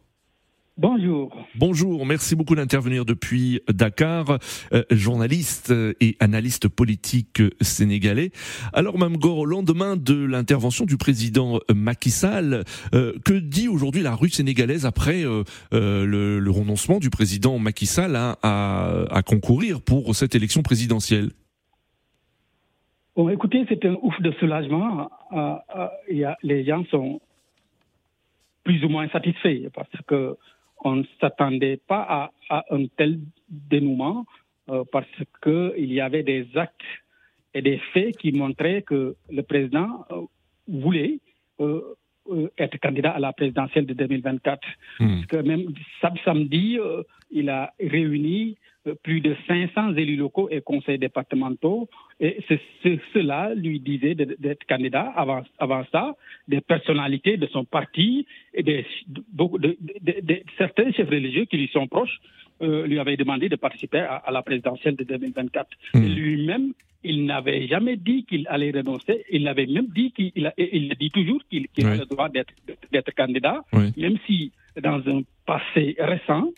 Bonjour. 0.77 1.31
Bonjour, 1.55 2.05
merci 2.05 2.35
beaucoup 2.35 2.57
d'intervenir 2.57 3.05
depuis 3.05 3.61
Dakar, 3.69 4.39
euh, 4.73 4.83
journaliste 4.91 5.71
euh, 5.71 5.93
et 6.01 6.17
analyste 6.19 6.67
politique 6.67 7.41
euh, 7.41 7.51
sénégalais. 7.61 8.33
Alors 8.73 8.99
Mamgor, 8.99 9.39
au 9.39 9.47
lendemain 9.47 9.97
de 9.97 10.15
l'intervention 10.25 10.85
du 10.85 10.97
président 10.97 11.61
Macky 11.73 12.11
Sall, 12.11 12.65
euh, 12.93 13.13
que 13.25 13.35
dit 13.35 13.69
aujourd'hui 13.69 14.03
la 14.03 14.17
rue 14.17 14.31
sénégalaise 14.31 14.85
après 14.85 15.25
euh, 15.25 15.45
euh, 15.73 16.05
le, 16.05 16.41
le 16.41 16.51
renoncement 16.51 16.99
du 16.99 17.09
président 17.09 17.57
Macky 17.61 17.87
Sall 17.87 18.17
à, 18.17 18.37
à- 18.43 19.05
à 19.17 19.23
concourir 19.23 19.81
pour 19.81 20.17
cette 20.17 20.35
élection 20.35 20.63
présidentielle? 20.63 21.31
Bon, 23.15 23.29
écoutez, 23.29 23.65
c'est 23.69 23.85
un 23.85 23.95
ouf 24.03 24.21
de 24.21 24.33
soulagement. 24.41 25.09
Euh, 25.33 25.55
euh, 25.77 25.87
il 26.11 26.17
y 26.17 26.25
a- 26.25 26.37
les 26.43 26.65
gens 26.65 26.85
sont 26.91 27.21
plus 28.65 28.85
ou 28.85 28.89
moins 28.89 29.09
satisfaits 29.11 29.69
parce 29.73 29.89
que 30.09 30.37
on 30.85 30.97
ne 30.97 31.05
s'attendait 31.21 31.81
pas 31.89 32.03
à, 32.09 32.31
à 32.51 32.65
un 32.71 32.87
tel 32.97 33.19
dénouement 33.49 34.27
euh, 34.69 34.85
parce 34.93 35.07
qu'il 35.43 35.93
y 35.93 36.01
avait 36.01 36.23
des 36.23 36.47
actes 36.55 36.81
et 37.55 37.63
des 37.63 37.79
faits 37.93 38.17
qui 38.19 38.33
montraient 38.33 38.83
que 38.83 39.17
le 39.31 39.43
président 39.43 40.05
euh, 40.11 40.23
voulait 40.69 41.21
euh, 41.61 41.81
euh, 42.31 42.49
être 42.59 42.79
candidat 42.79 43.11
à 43.11 43.19
la 43.19 43.33
présidentielle 43.33 43.87
de 43.87 43.95
2024. 43.95 44.61
Hmm. 45.01 45.09
Parce 45.09 45.27
que 45.27 45.37
même 45.37 45.67
sam- 46.01 46.17
samedi, 46.25 46.79
il 47.31 47.51
a 47.51 47.73
réuni 47.81 48.57
plus 49.03 49.21
de 49.21 49.35
500 49.49 49.95
élus 49.97 50.17
locaux 50.17 50.49
et 50.51 50.61
conseils 50.61 50.99
départementaux. 50.99 51.89
Et 52.21 52.39
cela 53.13 53.55
lui 53.55 53.81
disait 53.81 54.15
d'être 54.15 54.65
candidat. 54.69 55.13
Avant, 55.17 55.43
avant 55.59 55.85
ça, 55.91 56.15
des 56.49 56.61
personnalités 56.61 57.37
de 57.37 57.47
son 57.47 57.65
parti 57.65 58.27
et 58.53 58.63
des, 58.63 58.85
de- 59.09 59.25
beaucoup 59.33 59.59
de, 59.59 59.77
de- 59.81 60.21
de- 60.21 60.43
certains 60.59 60.93
chefs 60.93 61.09
religieux 61.09 61.45
qui 61.47 61.57
lui 61.57 61.69
sont 61.69 61.87
proches 61.87 62.19
euh, 62.63 62.87
lui 62.87 62.99
avaient 63.01 63.17
demandé 63.17 63.49
de 63.49 63.57
participer 63.57 63.99
à, 63.99 64.17
à 64.17 64.31
la 64.31 64.43
présidentielle 64.43 64.95
de 64.97 65.05
2024. 65.05 65.67
Hmm. 65.95 66.07
Lui-même, 66.07 66.73
il 67.03 67.25
n'avait 67.27 67.67
jamais 67.67 67.97
dit 67.97 68.25
qu'il 68.25 68.47
allait 68.49 68.71
renoncer. 68.71 69.25
Il 69.31 69.47
avait 69.49 69.67
même 69.67 69.89
dit 69.89 70.13
qu'il 70.13 70.53
il 70.57 70.95
dit 70.99 71.11
toujours 71.11 71.41
qu'il 71.51 71.67
a 71.85 71.97
le 71.97 72.07
droit 72.07 72.29
d'être 72.29 72.55
d'être 72.93 73.13
candidat, 73.15 73.63
Oui. 73.73 73.93
même 73.97 74.19
si 74.27 74.53
dans 74.81 75.01
un 75.09 75.23
passé 75.45 75.97
récent, 75.99 76.51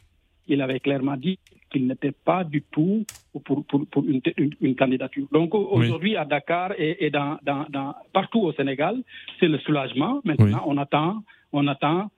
il 0.49 0.61
avait 0.61 0.81
clairement 0.81 1.17
dit 1.17 1.39
qu'il 1.71 1.87
n'était 1.87 2.13
pas 2.13 2.45
du 2.45 2.63
tout 2.71 3.05
pour, 3.45 3.65
pour, 3.67 3.87
pour 3.87 4.05
une, 4.05 4.21
une- 4.37 4.55
une 4.61 4.77
candidature. 4.77 5.27
Donc 5.33 5.55
aujourd'hui 5.55 6.17
à 6.17 6.25
Dakar 6.25 6.73
et, 6.79 7.05
et 7.07 7.11
dans, 7.11 7.39
dans, 7.43 7.67
dans- 7.69 7.95
partout 8.13 8.41
au 8.41 8.53
Sénégal, 8.53 8.97
c'est 9.41 9.49
le 9.49 9.59
soulagement. 9.59 10.21
Maintenant, 10.25 10.63
on 10.67 10.77
attend, 10.79 11.23
on 11.53 11.67
attend 11.67 12.11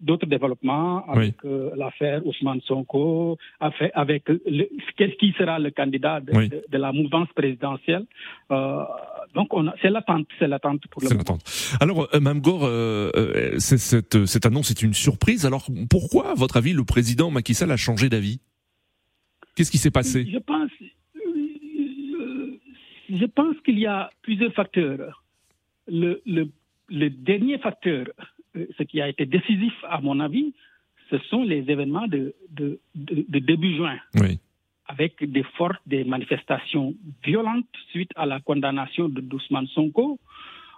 d'autres 0.00 0.26
développements 0.26 1.04
avec 1.10 1.34
euh, 1.44 1.70
l'affaire 1.76 2.24
Ousmane 2.24 2.60
Sonko, 2.60 3.36
avec, 3.58 4.24
qu'est-ce 4.96 5.16
qui 5.18 5.32
sera 5.36 5.58
le 5.58 5.70
candidat 5.70 6.20
de, 6.20 6.32
Oui. 6.36 6.48
de- 6.48 6.64
de 6.70 6.78
la 6.78 6.92
mouvance 6.92 7.28
présidentielle. 7.34 8.04
Euh, 8.52 8.84
donc 9.34 9.48
c'est 9.82 9.90
l'attente, 9.90 10.26
c'est 10.38 10.46
l'attente 10.48 10.82
pour 10.90 11.02
le 11.02 11.08
moment. 11.08 11.38
Alors, 11.80 12.08
euh, 12.14 12.20
Mamgor, 12.20 12.64
euh, 12.64 13.10
euh, 13.16 13.58
cette, 13.58 14.26
cette 14.26 14.46
annonce 14.46 14.70
est 14.70 14.82
une 14.82 14.94
surprise. 14.94 15.44
Alors, 15.44 15.66
pourquoi, 15.90 16.30
à 16.30 16.34
votre 16.34 16.56
avis, 16.56 16.72
le 16.72 16.84
président 16.84 17.30
Macky 17.30 17.54
Sall 17.54 17.70
a 17.72 17.76
changé 17.76 18.08
d'avis? 18.08 18.40
Qu'est-ce 19.58 19.72
qui 19.72 19.78
s'est 19.78 19.90
passé? 19.90 20.24
Je 20.32 20.38
pense, 20.38 20.70
euh, 21.16 22.58
je 23.10 23.24
pense 23.26 23.56
qu'il 23.64 23.78
y 23.80 23.86
a 23.86 24.08
plusieurs 24.22 24.52
facteurs. 24.54 25.24
Le, 25.88 26.22
le- 26.26 26.50
le 26.88 27.10
dernier 27.10 27.58
facteur, 27.58 28.06
euh, 28.56 28.66
ce 28.78 28.82
qui 28.84 29.00
a 29.00 29.08
été 29.08 29.26
décisif 29.26 29.72
à 29.88 30.00
mon 30.00 30.20
avis, 30.20 30.54
ce 31.10 31.18
sont 31.30 31.42
les 31.42 31.64
événements 31.74 32.06
de, 32.06 32.34
de- 32.50 32.78
de- 32.94 33.24
de 33.28 33.38
début 33.40 33.74
juin, 33.74 33.98
Oui. 34.20 34.38
avec 34.86 35.12
des 35.36 35.42
fortes 35.58 35.82
des 35.86 36.04
manifestations 36.04 36.94
violentes 37.24 37.66
suite 37.90 38.12
à 38.14 38.26
la 38.26 38.38
condamnation 38.40 39.08
de 39.08 39.20
Ousmane 39.34 39.66
Sonko. 39.68 40.18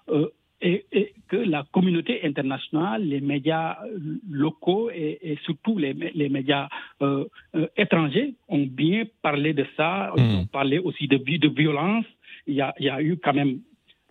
euh, 0.09 0.27
et, 0.62 0.85
et 0.93 1.12
que 1.29 1.37
la 1.37 1.64
communauté 1.73 2.25
internationale, 2.25 3.02
les 3.05 3.21
médias 3.21 3.79
euh, 3.85 3.99
locaux 4.31 4.90
et, 4.90 5.19
et 5.23 5.38
surtout 5.45 5.79
les, 5.79 5.95
mé- 5.95 6.12
les 6.14 6.29
médias 6.29 6.69
euh, 7.02 7.25
euh, 7.55 7.67
étrangers 7.76 8.35
ont 8.49 8.67
bien 8.67 9.05
parlé 9.23 9.52
de 9.55 9.64
ça. 9.76 10.12
Ils 10.17 10.23
Mm. 10.23 10.35
ont 10.40 10.47
parlé 10.47 10.79
aussi 10.79 11.07
de, 11.09 11.17
vi- 11.19 11.38
de 11.38 11.49
violence. 11.49 12.05
Il 12.47 12.55
y, 12.55 12.61
a, 12.61 12.75
il 12.79 12.87
y 12.87 12.90
a 12.90 13.00
eu 13.02 13.17
quand 13.17 13.33
même 13.35 13.61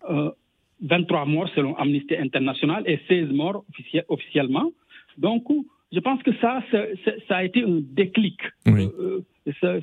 euh, 0.10 0.32
23 0.82 1.26
morts 1.26 1.50
selon 1.56 1.76
Amnesty 1.76 2.16
International 2.16 2.84
et 2.86 3.00
16 3.08 3.30
morts 3.32 3.64
officie- 3.70 4.06
officiellement. 4.08 4.72
Donc, 5.18 5.44
je 5.92 6.00
pense 6.00 6.22
que 6.24 6.32
ça, 6.38 6.64
ça, 7.28 7.36
a 7.38 7.44
été 7.44 7.64
un 7.64 7.80
déclic. 7.82 8.40
Oui. 8.66 8.88
Ça, 9.60 9.80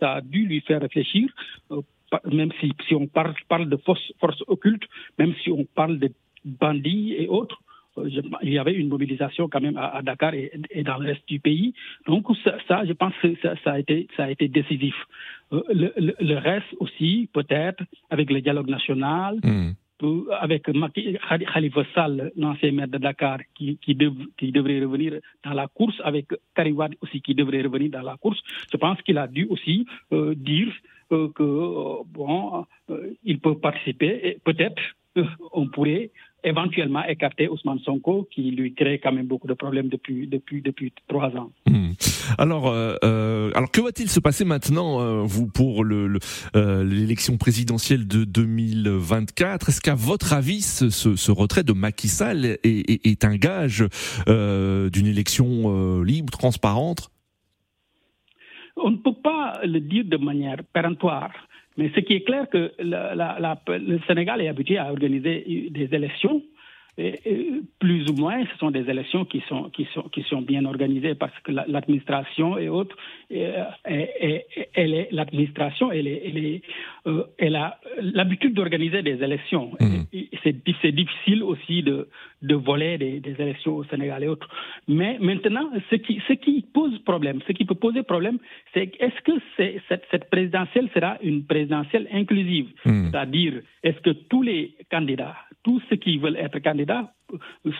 a 0.00 0.20
dû 0.22 0.46
lui 0.46 0.60
faire 0.60 0.80
réfléchir, 0.80 1.28
même 2.30 2.52
si, 2.60 2.72
si 2.86 2.94
on 2.94 3.06
parle, 3.06 3.34
parle 3.48 3.68
de 3.68 3.76
forces 3.78 4.42
occultes, 4.46 4.86
même 5.18 5.34
si 5.42 5.50
on 5.50 5.64
parle 5.64 5.98
de 5.98 6.08
bandits 6.44 7.14
et 7.18 7.28
autres. 7.28 7.60
euh, 7.98 8.08
je- 8.08 8.22
il 8.42 8.52
y 8.54 8.58
avait 8.58 8.72
une 8.72 8.88
mobilisation 8.88 9.48
quand 9.50 9.60
même 9.60 9.76
à, 9.76 9.86
à 9.98 10.00
Dakar 10.02 10.32
et, 10.34 10.50
et 10.70 10.82
dans 10.82 10.96
le 10.98 11.06
reste 11.10 11.28
du 11.28 11.38
pays. 11.40 11.74
Donc 12.06 12.24
ça, 12.42 12.56
ça, 12.66 12.76
je 12.86 12.94
pense 12.94 13.12
que 13.20 13.28
ça, 13.42 13.54
ça 13.62 13.72
a 13.72 13.78
été, 13.78 14.08
ça 14.16 14.24
a 14.24 14.30
été 14.30 14.48
décisif. 14.48 14.94
Euh, 15.52 15.60
le, 15.80 15.92
le- 16.06 16.16
le 16.18 16.36
reste 16.38 16.72
aussi, 16.80 17.28
peut-être, 17.34 17.82
avec 18.08 18.30
le 18.30 18.40
dialogue 18.40 18.70
national, 18.70 19.32
Hmm. 19.44 19.72
avec 20.40 20.62
Khalifa 21.52 21.84
Sall, 21.94 22.32
l'ancien 22.36 22.72
maire 22.72 22.88
de 22.88 22.98
Dakar, 22.98 23.38
qui, 23.54 23.76
qui, 23.78 23.94
dev- 23.94 24.26
qui 24.38 24.50
devrait 24.52 24.80
revenir 24.80 25.12
dans 25.44 25.52
la 25.52 25.68
course, 25.68 25.94
avec 26.02 26.26
Karim 26.56 26.76
Wade 26.76 26.94
aussi 27.02 27.20
qui 27.20 27.34
devrait 27.34 27.62
revenir 27.62 27.90
dans 27.90 28.02
la 28.02 28.16
course. 28.16 28.40
Je 28.72 28.76
pense 28.78 29.00
qu'il 29.02 29.18
a 29.18 29.26
dû 29.28 29.44
aussi 29.48 29.86
euh, 30.12 30.34
dire 30.34 30.72
euh, 31.12 31.28
que 31.34 32.02
bon, 32.12 32.64
euh, 32.90 33.14
il 33.24 33.38
peut 33.40 33.56
participer 33.58 34.20
et 34.24 34.38
peut-être 34.44 34.80
euh, 35.18 35.24
on 35.52 35.68
pourrait 35.68 36.10
éventuellement 36.44 37.04
écarter 37.06 37.48
Ousmane 37.48 37.78
Sonko, 37.80 38.26
qui 38.32 38.50
lui 38.50 38.74
crée 38.74 38.98
quand 38.98 39.12
même 39.12 39.26
beaucoup 39.26 39.46
de 39.46 39.54
problèmes 39.54 39.88
depuis 39.88 40.26
depuis 40.26 40.60
depuis 40.60 40.92
trois 41.06 41.28
ans. 41.36 41.52
Hmm. 41.68 41.90
Alors, 42.36 42.66
euh, 42.66 43.50
alors 43.54 43.70
que 43.70 43.80
va-t-il 43.80 44.08
se 44.10 44.18
passer 44.18 44.44
maintenant, 44.44 45.24
vous, 45.24 45.46
pour 45.46 45.84
le- 45.84 46.08
le, 46.08 46.18
l'élection 46.82 47.36
présidentielle 47.36 48.08
de 48.08 48.24
2024 48.24 49.68
Est-ce 49.68 49.80
qu'à 49.80 49.94
votre 49.94 50.32
avis, 50.32 50.62
ce, 50.62 51.30
retrait 51.30 51.62
de 51.62 51.72
Macky 51.72 52.08
Sall 52.08 52.58
est, 52.64 53.24
un 53.24 53.36
gage 53.36 53.84
d'une 54.26 55.06
élection 55.06 56.02
libre, 56.02 56.30
transparente? 56.32 57.11
On 58.76 58.90
ne 58.90 58.96
peut 58.96 59.14
pas 59.22 59.60
le 59.64 59.80
dire 59.80 60.04
de 60.04 60.16
manière 60.16 60.58
péremptoire, 60.72 61.32
mais 61.76 61.90
ce 61.94 62.00
qui 62.00 62.14
est 62.14 62.22
clair 62.22 62.48
que 62.50 62.72
le 62.78 63.98
Sénégal 64.06 64.40
est 64.40 64.48
habitué 64.48 64.78
à 64.78 64.90
organiser 64.90 65.68
des 65.70 65.94
élections. 65.94 66.42
Plus 67.78 68.06
ou 68.10 68.14
moins, 68.14 68.44
ce 68.44 68.58
sont 68.58 68.70
des 68.70 68.90
élections 68.90 69.24
qui 69.24 69.42
sont, 69.48 69.70
qui 69.70 69.88
sont, 69.94 70.02
qui 70.10 70.22
sont 70.24 70.42
bien 70.42 70.66
organisées 70.66 71.14
parce 71.14 71.32
que 71.42 71.50
l'administration 71.50 72.58
et 72.58 72.68
autres, 72.68 72.94
l'administration, 73.30 75.90
elle, 75.90 76.06
est, 76.06 76.22
elle, 76.26 76.36
est, 76.36 76.60
euh, 77.06 77.24
elle 77.38 77.56
a 77.56 77.78
l'habitude 78.00 78.54
d'organiser 78.54 79.02
des 79.02 79.22
élections. 79.22 79.72
Mmh. 79.80 80.02
C'est 80.84 80.92
difficile 80.92 81.42
aussi 81.42 81.82
de, 81.82 82.08
de 82.42 82.54
voler 82.54 82.96
des, 82.96 83.18
des, 83.18 83.34
élections 83.40 83.76
au 83.76 83.84
Sénégal 83.84 84.22
et 84.22 84.28
autres. 84.28 84.48
Mais 84.86 85.18
maintenant, 85.20 85.68
ce 85.90 85.96
qui, 85.96 86.22
ce 86.28 86.32
qui 86.34 86.64
pose 86.72 86.96
problème, 87.00 87.40
ce 87.46 87.52
qui 87.52 87.64
peut 87.64 87.74
poser 87.74 88.04
problème, 88.04 88.38
c'est 88.72 88.92
est-ce 89.00 89.20
que 89.22 89.32
cette, 89.56 90.04
cette, 90.10 90.30
présidentielle 90.30 90.88
sera 90.94 91.18
une 91.22 91.44
présidentielle 91.44 92.06
inclusive? 92.12 92.68
Mmh. 92.84 93.10
C'est-à-dire, 93.10 93.62
est-ce 93.82 93.98
que 94.00 94.10
tous 94.10 94.42
les 94.42 94.76
candidats, 94.90 95.34
tous 95.64 95.82
ceux 95.90 95.96
qui 95.96 96.18
veulent 96.18 96.36
être 96.36 96.58
candidats 96.60 97.12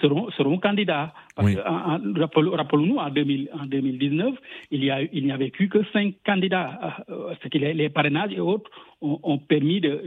seront, 0.00 0.30
seront 0.32 0.58
candidats? 0.58 1.12
Rappelons-nous, 1.36 2.96
en, 2.96 3.10
2019, 3.10 4.34
il 4.72 4.80
n'y 4.80 5.32
avait 5.32 5.50
que 5.50 5.84
cinq 5.92 6.14
candidats. 6.24 7.04
Euh, 7.08 7.34
ce 7.42 7.58
les, 7.58 7.72
les 7.74 7.88
parrainages 7.88 8.32
et 8.32 8.40
autres 8.40 8.70
ont, 9.02 9.38
permis 9.38 9.80
de, 9.80 10.02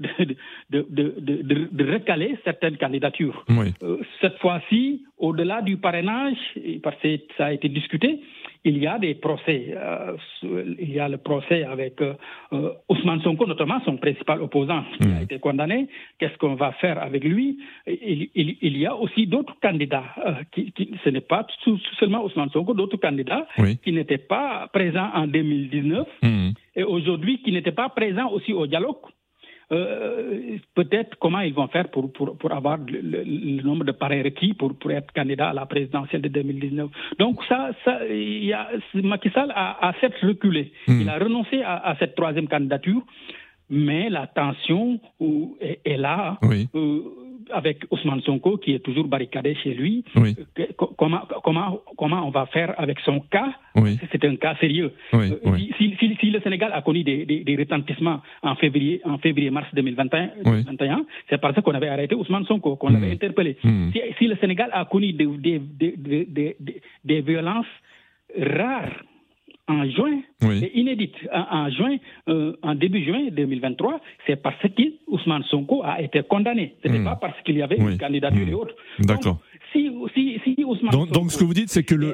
de, 0.69 0.85
de, 0.89 1.69
de, 1.71 1.91
recaler 1.93 2.37
certaines 2.43 2.77
candidatures. 2.77 3.45
Euh, 3.83 3.97
cette 4.21 4.37
fois-ci, 4.39 5.03
au-delà 5.17 5.61
du 5.61 5.77
parrainage, 5.77 6.37
parce 6.81 6.97
que 7.01 7.17
ça 7.37 7.47
a 7.47 7.51
été 7.51 7.69
discuté, 7.69 8.19
il 8.65 8.79
y 8.79 8.87
a 8.87 8.99
des 8.99 9.15
procès. 9.15 9.73
Euh, 9.75 10.17
il 10.43 10.91
y 10.91 10.99
a 10.99 11.07
le 11.07 11.17
procès 11.17 11.63
avec 11.63 12.01
euh, 12.01 12.15
Ousmane 12.89 13.21
Sonko, 13.21 13.45
notamment 13.45 13.79
son 13.85 13.97
principal 13.97 14.41
opposant, 14.41 14.83
qui 14.99 15.07
a 15.07 15.21
été 15.21 15.39
condamné. 15.39 15.87
Qu'est-ce 16.19 16.37
qu'on 16.37 16.55
va 16.55 16.71
faire 16.73 17.01
avec 17.01 17.23
lui? 17.23 17.59
Il, 17.87 18.29
il, 18.35 18.77
y 18.77 18.85
a 18.85 18.95
aussi 18.95 19.27
d'autres 19.27 19.55
candidats. 19.61 20.15
qui, 20.51 20.73
ce 21.03 21.09
n'est 21.09 21.21
pas 21.21 21.45
seulement 21.99 22.25
Ousmane 22.25 22.49
Sonko, 22.49 22.73
d'autres 22.73 22.97
candidats 22.97 23.47
qui 23.83 23.91
n'étaient 23.91 24.17
pas 24.17 24.67
présents 24.73 25.09
en 25.13 25.27
2019 25.27 26.07
et 26.75 26.83
aujourd'hui 26.83 27.41
qui 27.41 27.51
n'étaient 27.51 27.71
pas 27.71 27.89
présents 27.89 28.29
aussi 28.31 28.51
au 28.51 28.67
dialogue. 28.67 28.97
Euh, 29.71 30.57
peut-être 30.75 31.17
comment 31.19 31.39
ils 31.39 31.53
vont 31.53 31.67
faire 31.67 31.89
pour, 31.89 32.11
pour, 32.13 32.37
pour 32.37 32.51
avoir 32.51 32.77
le, 32.77 33.63
nombre 33.63 33.83
de 33.83 33.91
pareils 33.91 34.21
requis 34.21 34.53
pour, 34.53 34.75
pour 34.75 34.91
être 34.91 35.11
candidat 35.13 35.49
à 35.49 35.53
la 35.53 35.65
présidentielle 35.65 36.21
de 36.21 36.27
2019. 36.29 36.89
Donc 37.17 37.43
ça, 37.49 37.71
ça 37.83 38.05
y 38.07 38.53
a, 38.53 38.69
Macky 38.93 39.29
Sall 39.31 39.51
a, 39.55 39.87
a 39.87 39.93
certes 39.99 40.19
reculé. 40.21 40.71
Hmm. 40.87 41.01
Il 41.01 41.09
a 41.09 41.17
renoncé 41.17 41.63
à, 41.63 41.77
à, 41.77 41.95
cette 41.97 42.15
troisième 42.15 42.47
candidature, 42.47 43.01
mais 43.69 44.09
la 44.09 44.27
tension 44.27 44.99
est, 45.59 45.79
est 45.83 45.97
là. 45.97 46.37
Oui. 46.43 46.67
Euh, 46.75 47.24
avec 47.51 47.85
Ousmane 47.91 48.21
Sonko 48.21 48.57
qui 48.57 48.73
est 48.73 48.79
toujours 48.79 49.07
barricadé 49.07 49.55
chez 49.55 49.73
lui. 49.73 50.03
comment, 50.97 51.21
comment, 51.43 51.81
comment 51.97 52.27
on 52.27 52.31
va 52.31 52.45
faire 52.47 52.73
avec 52.77 52.99
son 53.01 53.19
cas? 53.19 53.53
C'est 54.11 54.23
un 54.25 54.35
cas 54.35 54.55
sérieux. 54.59 54.93
Euh, 55.13 55.29
si, 55.77 55.95
si, 55.99 56.29
le 56.31 56.39
Sénégal 56.41 56.71
a 56.73 56.81
connu 56.81 57.03
des, 57.03 57.25
des, 57.25 57.55
retentissements 57.55 58.21
en 58.41 58.55
février, 58.55 59.01
en 59.03 59.17
février-mars 59.17 59.67
2021, 59.73 61.05
c'est 61.29 61.39
parce 61.39 61.59
qu'on 61.61 61.73
avait 61.73 61.89
arrêté 61.89 62.15
Ousmane 62.15 62.45
Sonko, 62.45 62.75
qu'on 62.75 62.89
l'avait 62.89 63.09
hmm. 63.09 63.13
interpellé. 63.13 63.57
Hmm. 63.63 63.91
Si, 63.91 64.01
si, 64.17 64.27
le 64.27 64.35
Sénégal 64.37 64.69
a 64.73 64.85
connu 64.85 65.13
des, 65.13 65.27
des 67.03 67.21
violences 67.21 67.65
rares 68.37 69.03
en 69.67 69.89
juin, 69.89 70.21
oui. 70.43 70.69
inédite, 70.75 71.15
en, 71.33 71.69
juin, 71.71 71.97
euh, 72.29 72.55
en 72.61 72.75
début 72.75 73.03
juin 73.03 73.29
2023, 73.31 73.99
c'est 74.27 74.35
parce 74.35 74.55
qu'Ousmane 74.75 75.43
Sonko 75.45 75.81
a 75.83 76.01
été 76.01 76.21
condamné. 76.23 76.75
Ce 76.83 76.89
n'est 76.89 76.99
hmm. 76.99 77.05
pas 77.05 77.15
parce 77.15 77.41
qu'il 77.41 77.57
y 77.57 77.61
avait 77.61 77.77
une 77.77 77.97
candidature 77.97 78.47
et 78.47 78.51
hmm. 78.51 78.55
autres. 78.55 78.75
D'accord. 78.99 79.39
Si, 79.71 79.89
si, 80.13 80.39
si 80.43 80.63
Ousmane 80.63 80.91
donc, 80.91 81.11
donc, 81.11 81.31
ce 81.31 81.37
que 81.39 81.43
vous 81.43 81.53
dites, 81.53 81.69
c'est 81.69 81.83
que 81.83 81.95
le, 81.95 82.13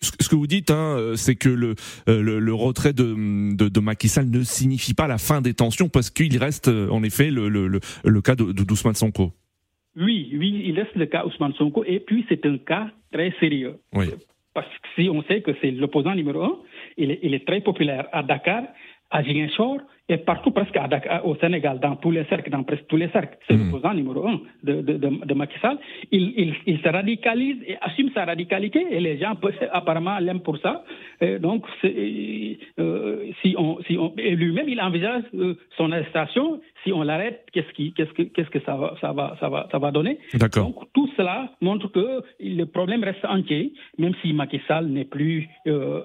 ce 0.00 0.28
que 0.28 0.34
vous 0.34 0.48
dites, 0.48 0.70
hein, 0.70 0.96
euh, 0.98 1.14
c'est 1.14 1.36
que 1.36 1.48
le, 1.48 1.74
euh, 2.08 2.20
le, 2.20 2.40
le, 2.40 2.54
retrait 2.54 2.92
de, 2.92 3.54
de, 3.54 3.68
de, 3.68 3.80
Macky 3.80 4.08
Sall 4.08 4.28
ne 4.28 4.42
signifie 4.42 4.94
pas 4.94 5.06
la 5.06 5.18
fin 5.18 5.40
des 5.40 5.54
tensions 5.54 5.88
parce 5.88 6.10
qu'il 6.10 6.36
reste 6.36 6.68
en 6.68 7.02
effet 7.02 7.30
le, 7.30 7.48
le, 7.48 7.68
le, 7.68 8.20
cas 8.20 8.34
de, 8.34 8.52
d'Ousmane 8.52 8.94
Sonko. 8.94 9.32
Oui, 9.96 10.32
oui, 10.34 10.62
il 10.66 10.78
reste 10.78 10.94
le 10.96 11.06
cas 11.06 11.24
Ousmane 11.26 11.54
Sonko 11.54 11.84
et 11.86 12.00
puis 12.00 12.26
c'est 12.28 12.44
un 12.44 12.58
cas 12.58 12.90
très 13.12 13.32
sérieux. 13.38 13.76
Oui. 13.94 14.06
Parce 14.54 14.66
que 14.66 14.88
si 14.96 15.08
on 15.08 15.22
sait 15.22 15.40
que 15.40 15.52
c'est 15.60 15.70
l'opposant 15.70 16.14
numéro 16.14 16.42
un, 16.42 16.58
il 16.96 17.10
est, 17.10 17.20
il 17.22 17.34
est, 17.34 17.46
très 17.46 17.60
populaire 17.60 18.06
à 18.12 18.22
Dakar, 18.22 18.64
à 19.12 19.22
Ziguinchor 19.22 19.78
et 20.08 20.16
partout 20.16 20.50
presque 20.50 20.76
à 20.76 20.88
Dakar, 20.88 21.24
au 21.26 21.36
Sénégal, 21.36 21.78
dans 21.78 21.96
tous 21.96 22.10
les 22.10 22.24
cercles, 22.24 22.50
dans 22.50 22.64
presque 22.64 22.86
tous 22.86 22.96
les 22.96 23.08
cercles. 23.08 23.38
C'est 23.46 23.54
hmm. 23.54 23.66
l'opposant 23.70 23.94
numéro 23.94 24.26
un 24.26 24.40
de, 24.62 24.80
de, 24.80 24.94
de, 24.94 25.24
de 25.26 25.34
Macky 25.34 25.58
Sall. 25.60 25.78
Il, 26.10 26.34
il, 26.36 26.54
il, 26.66 26.78
se 26.80 26.88
radicalise 26.88 27.58
et 27.66 27.76
assume 27.80 28.10
sa 28.12 28.24
radicalité 28.24 28.84
et 28.90 29.00
les 29.00 29.18
gens 29.18 29.34
apparemment 29.72 30.18
l'aiment 30.18 30.40
pour 30.40 30.58
ça. 30.58 30.84
Et 31.20 31.38
donc, 31.38 31.64
euh, 31.84 33.32
si 33.42 33.54
on, 33.56 33.78
si 33.86 33.96
on, 33.96 34.12
et 34.18 34.34
lui-même, 34.34 34.68
il 34.68 34.80
envisage 34.80 35.22
euh, 35.34 35.54
son 35.76 35.92
arrestation. 35.92 36.60
Si 36.84 36.92
on 36.92 37.02
l'arrête, 37.02 37.46
qu'est-ce 37.52 37.72
qui, 37.74 37.92
qu'est-ce 37.92 38.12
que, 38.12 38.22
qu'est-ce 38.22 38.50
que 38.50 38.60
ça 38.60 38.74
va, 38.76 38.96
ça 39.00 39.12
va, 39.12 39.36
ça 39.38 39.48
va, 39.48 39.68
ça 39.70 39.78
va 39.78 39.90
donner? 39.92 40.18
Donc, 40.56 40.76
tout 40.92 41.08
cela 41.16 41.52
montre 41.60 41.88
que 41.92 42.22
le 42.40 42.64
problème 42.64 43.04
reste 43.04 43.24
entier, 43.24 43.72
même 43.98 44.14
si 44.20 44.32
Macky 44.32 44.60
Sall 44.66 44.86
n'est 44.86 45.04
plus 45.04 45.48
euh, 45.68 46.02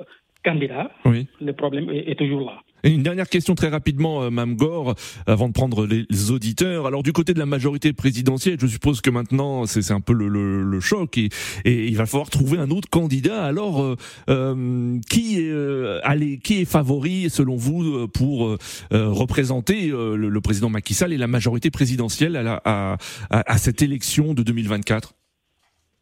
Oui. 1.06 1.28
Le 1.42 1.54
problème 1.54 1.90
est, 1.90 2.12
est 2.12 2.16
toujours 2.16 2.42
là 2.42 2.62
une 2.84 3.04
dernière 3.04 3.30
question 3.30 3.56
très 3.56 3.70
rapidement, 3.70 4.24
euh, 4.24 4.30
Mme 4.30 4.56
Gore, 4.56 4.96
avant 5.26 5.48
de 5.48 5.54
prendre 5.54 5.86
les 5.86 6.32
auditeurs. 6.32 6.88
Alors 6.88 7.04
du 7.04 7.14
côté 7.14 7.34
de 7.34 7.40
la 7.40 7.46
majorité 7.46 7.94
présidentielle, 7.94 8.58
je 8.60 8.68
suppose 8.68 9.02
que 9.02 9.10
maintenant 9.10 9.66
c'est 9.66 9.92
un 9.92 10.02
peu 10.02 10.14
le, 10.14 10.28
le, 10.28 10.64
le 10.64 10.80
choc 10.80 11.18
et, 11.18 11.30
et, 11.66 11.88
il 11.88 11.96
va 11.98 12.06
falloir 12.06 12.30
trouver 12.30 12.58
un 12.58 12.70
autre 12.70 12.90
candidat. 12.90 13.44
Alors 13.44 13.82
euh, 13.82 13.96
euh 14.30 14.98
qui, 15.10 15.40
est, 15.40 15.50
euh, 15.50 16.00
allez, 16.04 16.40
qui 16.40 16.62
est 16.62 16.66
favori 16.66 17.30
selon 17.30 17.56
vous 17.56 18.08
pour 18.08 18.58
représenter 18.92 19.88
le, 19.90 20.42
président 20.42 20.70
Macky 20.70 20.94
Sall 20.94 21.14
et 21.14 21.18
la 21.18 21.28
majorité 21.28 21.72
présidentielle 21.72 22.36
à, 22.36 22.62
à, 22.64 22.98
à, 23.30 23.58
cette 23.58 23.82
élection 23.82 24.34
de 24.34 24.44
2024 24.44 25.14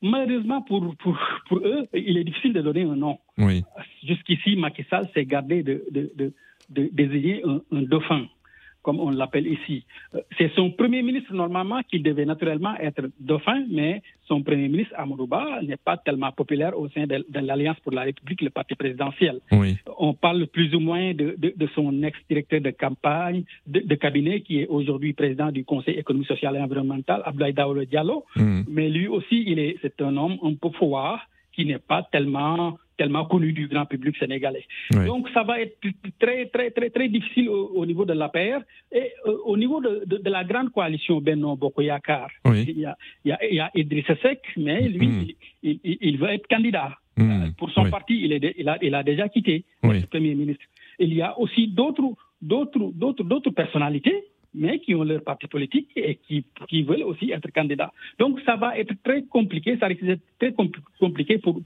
Malheureusement 0.02 0.62
pour, 0.62 0.96
pour, 0.98 1.18
pour, 1.48 1.60
eux, 1.60 1.88
il 1.94 2.18
est 2.18 2.24
difficile 2.24 2.54
de 2.54 2.62
donner 2.62 2.84
un 2.84 2.96
nom. 2.96 3.18
Oui. 3.38 3.64
Jusqu'ici, 4.06 4.56
Macky 4.56 4.84
Sall 4.90 5.08
s'est 5.14 5.26
gardé 5.26 5.64
de, 5.64 5.84
de, 5.92 6.12
de 6.16 6.34
de 6.70 6.90
désigner 6.92 7.44
un, 7.46 7.62
un 7.72 7.82
dauphin 7.84 8.26
comme 8.86 9.00
on 9.00 9.10
l'appelle 9.10 9.48
ici. 9.48 9.84
Euh, 10.14 10.22
c'est 10.38 10.52
son 10.54 10.70
Premier 10.70 11.02
ministre, 11.02 11.34
normalement, 11.34 11.82
qui 11.90 12.00
devait 12.00 12.26
naturellement 12.34 12.76
être 12.80 13.10
dauphin, 13.20 13.66
mais 13.70 14.04
son 14.28 14.44
Premier 14.44 14.70
ministre, 14.70 14.94
Amadouba, 14.96 15.44
n'est 15.64 15.84
pas 15.90 15.98
tellement 15.98 16.32
populaire 16.32 16.78
au 16.78 16.88
sein 16.90 17.06
de, 17.08 17.26
l'Alliance 17.34 17.80
pour 17.84 17.94
la 17.94 18.04
République, 18.04 18.42
le 18.44 18.52
parti 18.52 18.76
présidentiel. 18.76 19.40
Oui. 19.52 19.76
On 19.98 20.14
parle 20.14 20.46
plus 20.46 20.76
ou 20.76 20.80
moins 20.80 21.16
de, 21.16 21.34
de, 21.38 21.54
de 21.56 21.68
son 21.74 22.04
ex-directeur 22.04 22.62
de 22.62 22.70
campagne, 22.70 23.44
de, 23.66 23.96
cabinet, 23.96 24.42
qui 24.42 24.62
est 24.62 24.68
aujourd'hui 24.68 25.14
président 25.14 25.52
du 25.52 25.66
Conseil 25.66 25.96
économique, 25.96 26.28
social 26.28 26.56
et 26.56 26.60
environnemental, 26.60 27.24
Abdoulaye 27.26 27.54
Daoulo 27.54 27.86
Diallo. 27.86 28.26
Hmm. 28.36 28.62
Mais 28.68 28.88
lui 28.90 29.08
aussi, 29.08 29.44
il 29.48 29.58
est, 29.58 29.78
c'est 29.82 30.00
un 30.02 30.16
homme 30.16 30.38
un 30.44 30.54
peu 30.54 30.70
qui 31.54 31.66
n'est 31.66 31.80
pas 31.80 32.04
tellement 32.12 32.78
tellement 32.98 33.26
connu 33.26 33.52
du 33.54 33.68
grand 33.68 33.86
public 33.86 34.16
sénégalais. 34.18 34.66
Donc 34.92 35.28
ça 35.34 35.44
va 35.44 35.62
être 35.62 35.78
très 36.20 36.48
très 36.48 36.72
très 36.72 36.90
très 36.90 37.10
difficile 37.10 37.50
au, 37.50 37.86
niveau 37.86 38.06
de 38.06 38.14
la 38.14 38.30
paire 38.30 38.62
et 38.92 39.12
euh, 39.26 39.38
au 39.46 39.58
niveau 39.58 39.82
de, 39.82 40.04
de, 40.06 40.30
la 40.30 40.44
grande 40.44 40.72
coalition 40.72 41.22
Benno 41.22 41.56
Bokoyakar. 41.56 42.30
Il, 42.46 42.80
y 42.80 42.86
a, 42.86 42.98
il, 43.24 43.30
y 43.30 43.32
a, 43.32 43.46
il 43.50 43.56
y 43.56 43.60
a 43.60 43.72
Idrissa 43.76 44.16
Seck, 44.22 44.42
mais 44.58 44.82
lui, 44.88 45.08
mm. 45.08 45.28
il, 45.64 45.80
il, 45.84 46.18
veut 46.18 46.30
être 46.30 46.48
candidat. 46.48 46.98
Mm. 47.18 47.32
Euh, 47.32 47.48
pour 47.58 47.72
son 47.72 47.90
parti, 47.90 48.22
il, 48.24 48.34
est, 48.34 48.56
il, 48.58 48.70
a, 48.70 48.78
il 48.82 48.94
a 48.96 49.04
déjà 49.04 49.30
quitté 49.30 49.66
le 49.84 50.06
Premier 50.08 50.36
ministre. 50.36 50.66
Il 51.00 51.14
y 51.14 51.22
a 51.22 51.38
aussi 51.40 51.68
d'autres 51.68 52.14
d'autres 52.42 52.92
d'autres 52.94 53.24
d'autres 53.24 53.52
personnalités 53.52 54.24
mais 54.56 54.80
qui 54.80 54.96
ont 54.96 55.04
leur 55.04 55.24
parti 55.24 55.48
politique 55.48 55.90
et 55.96 56.16
qui, 56.16 56.84
veulent 56.84 57.04
aussi 57.04 57.32
être 57.32 57.52
candidats. 57.52 57.92
Donc 58.20 58.40
ça 58.46 58.56
va 58.56 58.78
être 58.78 58.94
très 59.04 59.24
compliqué, 59.24 59.78
ça 59.80 59.88
risque 59.88 60.04
d'être 60.04 60.22
très 60.40 60.54
compliqué 61.00 61.38
pour, 61.38 61.62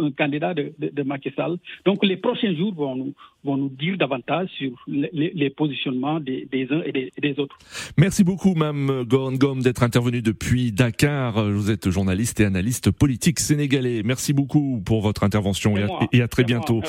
un 0.00 0.10
candidat 0.10 0.54
de, 0.54 0.72
de, 0.78 0.88
de, 0.88 1.02
Macky 1.02 1.30
Sall. 1.36 1.58
Donc 1.84 2.04
les 2.04 2.16
prochains 2.16 2.54
jours 2.54 2.74
vont 2.74 2.96
nous, 2.96 3.14
vont 3.44 3.56
nous 3.56 3.68
dire 3.68 3.96
davantage 3.98 4.48
sur 4.58 4.72
les, 4.86 5.32
les 5.34 5.50
positionnements 5.50 6.20
des, 6.20 6.48
des, 6.50 6.66
uns 6.70 6.82
et 6.84 6.92
des, 6.92 7.12
des, 7.20 7.38
autres. 7.38 7.58
Merci 7.98 8.24
beaucoup, 8.24 8.54
Mme 8.54 9.04
Gorngom, 9.04 9.60
d'être 9.60 9.82
intervenue 9.82 10.22
depuis 10.22 10.72
Dakar. 10.72 11.50
Vous 11.50 11.70
êtes 11.70 11.90
journaliste 11.90 12.40
et 12.40 12.44
analyste 12.44 12.90
politique 12.90 13.40
sénégalais. 13.40 14.02
Merci 14.04 14.32
beaucoup 14.32 14.80
pour 14.84 15.02
votre 15.02 15.24
intervention 15.24 15.76
et 16.12 16.22
à, 16.22 16.28
très 16.28 16.44
bientôt. 16.44 16.80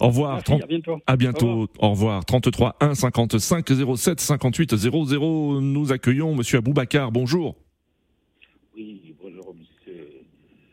Au 0.00 0.08
revoir. 0.08 0.38
à 0.38 0.66
bientôt. 0.66 0.98
À 1.06 1.16
bientôt. 1.16 1.68
Au 1.78 1.90
revoir. 1.90 2.24
33 2.24 2.76
1 2.80 2.94
55 2.94 3.66
07 3.96 4.20
58 4.20 4.76
0 4.76 5.60
nous 5.60 5.92
accueillons 5.92 6.34
Monsieur 6.34 6.58
Aboubacar. 6.58 7.12
Bonjour. 7.12 7.56
Oui, 8.76 9.14
bonjour 9.22 9.54
Monsieur. 9.54 10.08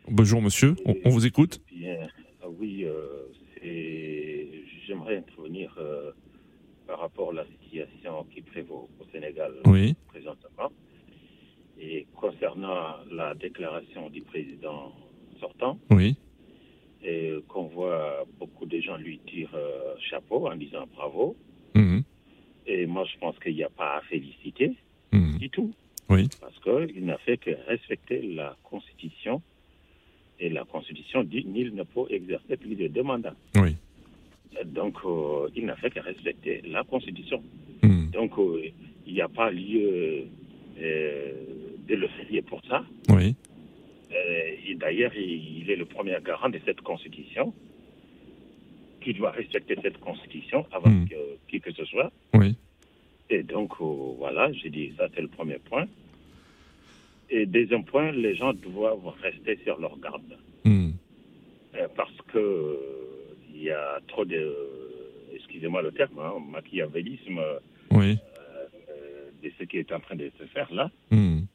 Bonjour 0.09 0.41
Monsieur, 0.41 0.75
on, 1.05 1.09
vous 1.09 1.25
écoute. 1.25 1.61
Bien. 1.71 1.97
Ah 2.41 2.47
oui, 2.59 2.85
euh, 2.85 3.29
j'aimerais 4.89 5.17
intervenir 5.17 5.73
euh, 5.77 6.11
par 6.87 6.99
rapport 6.99 7.29
à 7.29 7.33
la 7.33 7.45
situation 7.61 8.25
qui 8.33 8.41
prévaut 8.41 8.89
au 8.99 9.05
Sénégal 9.11 9.53
oui. 9.67 9.95
présentement. 10.07 10.71
Et 11.79 12.07
concernant 12.15 12.95
la 13.11 13.35
déclaration 13.35 14.09
du 14.09 14.21
président 14.21 14.91
sortant, 15.39 15.79
Oui. 15.91 16.17
et 17.03 17.35
qu'on 17.47 17.67
voit 17.67 18.25
beaucoup 18.39 18.65
de 18.65 18.79
gens 18.81 18.97
lui 18.97 19.19
tirer 19.19 19.49
euh, 19.55 19.95
chapeau 20.09 20.47
en 20.49 20.55
disant 20.55 20.85
bravo. 20.95 21.37
Mhm. 21.75 22.03
Et 22.65 22.85
moi, 22.85 23.05
je 23.05 23.17
pense 23.19 23.37
qu'il 23.39 23.53
n'y 23.55 23.63
a 23.63 23.69
pas 23.69 23.97
à 23.97 24.01
féliciter 24.01 24.73
Mhm. 25.13 25.37
du 25.37 25.49
tout. 25.49 25.71
Oui. 26.09 26.27
Parce 26.41 26.59
qu'il 26.59 27.05
n'a 27.05 27.17
fait 27.19 27.37
que 27.37 27.51
respecter 27.67 28.21
la 28.23 28.57
Constitution. 28.63 29.41
Et 30.41 30.49
la 30.49 30.63
Constitution 30.65 31.23
dit 31.23 31.45
nul 31.45 31.73
ne 31.75 31.83
peut 31.83 32.05
exercer 32.09 32.57
plus 32.57 32.75
de 32.75 32.87
deux 32.87 33.03
mandats. 33.03 33.35
Oui. 33.55 33.75
Donc, 34.65 34.95
euh, 35.05 35.49
il 35.55 35.65
n'a 35.65 35.75
fait 35.75 35.89
que 35.89 35.99
respecter 35.99 36.61
la 36.67 36.83
Constitution. 36.83 37.41
Mhm. 37.83 38.11
Donc, 38.11 38.37
euh, 38.37 38.61
il 39.05 39.13
n'y 39.13 39.21
a 39.21 39.29
pas 39.29 39.51
lieu 39.51 40.25
euh, 40.81 41.31
de 41.87 41.95
le 41.95 42.07
féliciter 42.07 42.41
pour 42.41 42.61
ça. 42.65 42.83
Oui. 43.09 43.35
Et 44.65 44.75
D'ailleurs, 44.75 45.11
il, 45.15 45.61
il 45.61 45.71
est 45.71 45.75
le 45.75 45.85
premier 45.85 46.17
garant 46.23 46.49
de 46.49 46.59
cette 46.65 46.81
Constitution, 46.81 47.53
qui 49.01 49.13
doit 49.13 49.31
respecter 49.31 49.75
cette 49.81 49.99
Constitution 49.99 50.65
avant 50.71 51.05
que, 51.05 51.15
qui 51.47 51.61
que 51.61 51.71
ce 51.71 51.85
soit. 51.85 52.11
Oui. 52.33 52.55
Et 53.29 53.43
donc, 53.43 53.73
voilà, 53.79 54.51
j'ai 54.53 54.69
dit, 54.69 54.91
ça 54.97 55.07
c'est 55.13 55.21
le 55.21 55.27
premier 55.27 55.57
point. 55.59 55.85
Et 57.29 57.45
deuxième 57.45 57.85
point, 57.85 58.11
les 58.11 58.35
gens 58.35 58.53
doivent 58.53 59.13
rester 59.21 59.59
sur 59.63 59.79
leur 59.79 59.97
garde. 59.99 60.37
Euh, 61.75 61.87
parce 61.95 62.15
que 62.33 62.79
il 63.59 63.65
y 63.65 63.71
a 63.71 63.99
trop 64.07 64.23
de, 64.25 64.55
excusez-moi 65.35 65.81
le 65.81 65.91
terme, 65.91 66.17
hein, 66.19 66.33
machiavélisme 66.51 67.39
Oui. 67.91 68.17
euh, 68.39 69.29
de 69.43 69.51
ce 69.59 69.63
qui 69.65 69.77
est 69.77 69.91
en 69.91 69.99
train 69.99 70.15
de 70.15 70.31
se 70.39 70.45
faire 70.45 70.73
là. 70.73 70.89
Mhm. 71.11 71.45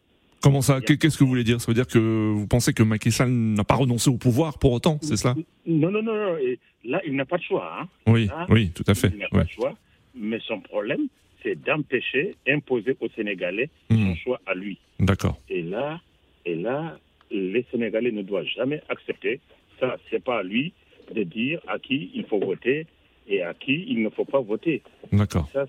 Comment 0.42 0.60
ça 0.60 0.80
Qu'est- 0.82 0.98
Qu'est-ce 0.98 1.16
que 1.16 1.24
vous 1.24 1.30
voulez 1.30 1.44
dire? 1.44 1.58
Ça 1.60 1.68
veut 1.70 1.74
dire 1.74 1.86
que 1.86 1.98
vous 1.98 2.46
pensez 2.46 2.74
que 2.74 2.82
Macky 2.82 3.10
Sall 3.10 3.30
n'a 3.30 3.64
pas 3.64 3.76
renoncé 3.76 4.10
au 4.10 4.18
pouvoir 4.18 4.58
pour 4.58 4.72
autant, 4.72 4.98
c'est 5.00 5.16
cela? 5.16 5.34
Non, 5.66 5.90
non, 5.90 6.02
non, 6.02 6.14
non. 6.14 6.36
Là, 6.84 7.00
il 7.06 7.16
n'a 7.16 7.24
pas 7.24 7.38
de 7.38 7.42
choix. 7.42 7.80
Hein. 7.80 7.88
Oui, 8.06 8.26
Là, 8.26 8.44
oui, 8.50 8.70
tout 8.74 8.84
à 8.86 8.94
fait. 8.94 9.08
Il 9.14 9.18
n'a 9.20 9.28
pas 9.30 9.44
de 9.44 9.48
choix. 9.48 9.74
Mais 10.14 10.38
son 10.46 10.60
problème, 10.60 11.06
c'est 11.42 11.54
d'empêcher, 11.54 12.34
imposer 12.46 12.94
aux 13.00 13.08
Sénégalais 13.16 13.70
Mhm. 13.88 14.08
son 14.08 14.14
choix 14.16 14.40
à 14.46 14.54
lui. 14.54 14.78
D'accord. 15.00 15.40
Et 15.48 15.62
là, 15.62 16.00
et 16.44 16.54
là, 16.56 16.98
les 17.30 17.64
Sénégalais 17.70 18.12
ne 18.12 18.20
doivent 18.22 18.44
jamais 18.54 18.82
accepter. 18.90 19.40
Ça, 19.80 19.96
c'est 20.10 20.22
pas 20.22 20.40
à 20.40 20.42
lui 20.42 20.74
de 21.12 21.22
dire 21.22 21.60
à 21.66 21.78
qui 21.78 22.10
il 22.14 22.24
faut 22.24 22.38
voter 22.38 22.86
et 23.28 23.42
à 23.42 23.54
qui 23.54 23.84
il 23.88 24.02
ne 24.02 24.10
faut 24.10 24.24
pas 24.24 24.40
voter. 24.40 24.82
D'accord. 25.12 25.48
Ça, 25.52 25.66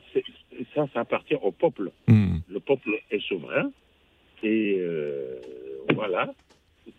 ça, 0.74 0.88
ça 0.93 1.00
appartient 1.02 1.36
au 1.41 1.52
peuple. 1.52 1.91
Mhm. 2.08 2.41
Le 2.50 2.60
peuple 2.60 2.89
est 3.12 3.19
souverain. 3.21 3.71
Et 4.43 4.76
euh, 4.78 5.39
voilà, 5.93 6.34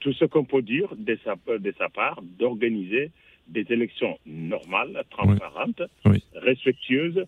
tout 0.01 0.13
ce 0.13 0.25
qu'on 0.25 0.45
peut 0.45 0.63
dire 0.63 0.89
de 0.97 1.19
sa, 1.25 1.37
de 1.59 1.75
sa 1.79 1.89
part, 1.89 2.21
d'organiser 2.23 3.11
des 3.47 3.65
élections 3.71 4.19
normales, 4.27 5.05
transparentes, 5.11 5.83
Oui. 6.07 6.23
respectueuses, 6.35 7.25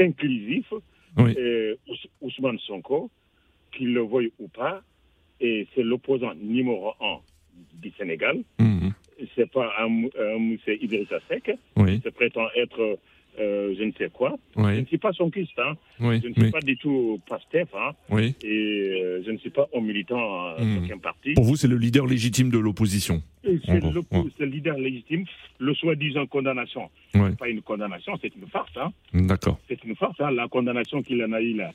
inclusives. 0.00 0.72
Oui. 1.16 1.34
Euh, 1.38 1.76
Ous- 1.88 2.08
Ousmane 2.22 2.58
Sonko, 2.60 3.10
qu'il 3.72 3.92
le 3.92 4.02
veuille 4.02 4.32
ou 4.38 4.48
pas, 4.48 4.82
et 5.40 5.66
c'est 5.74 5.82
l'opposant 5.82 6.34
numéro 6.34 6.92
un 7.00 7.18
du 7.74 7.90
Sénégal. 7.98 8.42
Mhm. 8.58 8.92
C'est 9.36 9.50
pas 9.50 9.70
un, 9.80 9.88
mou- 9.88 10.10
un 10.18 10.38
Moussé 10.38 10.78
Idrissa 10.80 11.18
Seck, 11.28 11.50
Oui. 11.76 12.00
qui 12.00 12.10
prétend 12.10 12.46
être 12.56 12.98
euh, 13.40 13.74
je 13.76 13.82
ne 13.82 13.90
sais 13.98 14.10
quoi. 14.12 14.38
Oui. 14.54 14.76
Je 14.76 14.80
ne 14.82 14.84
suis 14.86 14.98
pas 14.98 15.12
son 15.12 15.28
Christ, 15.28 15.50
hein. 15.58 15.74
Oui, 15.98 16.20
je 16.22 16.28
ne 16.28 16.34
suis 16.34 16.42
oui. 16.44 16.50
pas 16.52 16.60
du 16.60 16.76
tout 16.76 17.20
pastef, 17.28 17.68
hein. 17.74 17.90
Oui. 18.08 18.32
et 18.44 19.00
euh, 19.02 19.22
je 19.26 19.30
ne 19.32 19.38
suis 19.38 19.50
pas 19.50 19.66
un 19.76 19.80
militant 19.80 20.50
euh, 20.50 20.64
Mhm. 20.64 20.80
d'aucun 20.82 20.98
parti. 20.98 21.32
Pour 21.34 21.42
vous, 21.42 21.56
c'est 21.56 21.66
le 21.66 21.76
leader 21.76 22.06
légitime 22.06 22.48
de 22.50 22.58
l'opposition. 22.58 23.20
C'est 23.42 23.50
le, 23.50 23.98
ouais. 23.98 24.30
c'est 24.38 24.44
le 24.44 24.50
leader 24.52 24.78
légitime. 24.78 25.24
Le 25.58 25.74
soi-disant 25.74 26.26
condamnation, 26.26 26.88
Ouais. 27.14 27.30
c'est 27.30 27.38
pas 27.38 27.48
une 27.48 27.60
condamnation, 27.62 28.16
c'est 28.22 28.32
une 28.36 28.46
farce. 28.46 28.70
Hein. 28.76 28.92
D'accord. 29.12 29.58
C'est 29.68 29.82
une 29.82 29.96
farce. 29.96 30.20
Hein. 30.20 30.30
La 30.30 30.46
condamnation 30.46 31.02
qu'il 31.02 31.20
en 31.24 31.32
a 31.32 31.40
eu 31.40 31.54
là, 31.54 31.72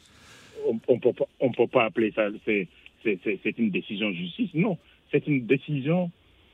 on 0.66 0.80
on 0.88 1.00
peut 1.52 1.68
pas, 1.68 1.84
appeler 1.86 2.12
ça. 2.16 2.28
C'est 2.46 3.58
une 3.58 3.70
décision 3.70 4.10
de 4.12 4.16
justice. 4.16 4.50
Non, 4.54 4.78
c'est 5.12 5.28
une 5.28 5.46
décision 5.46 6.10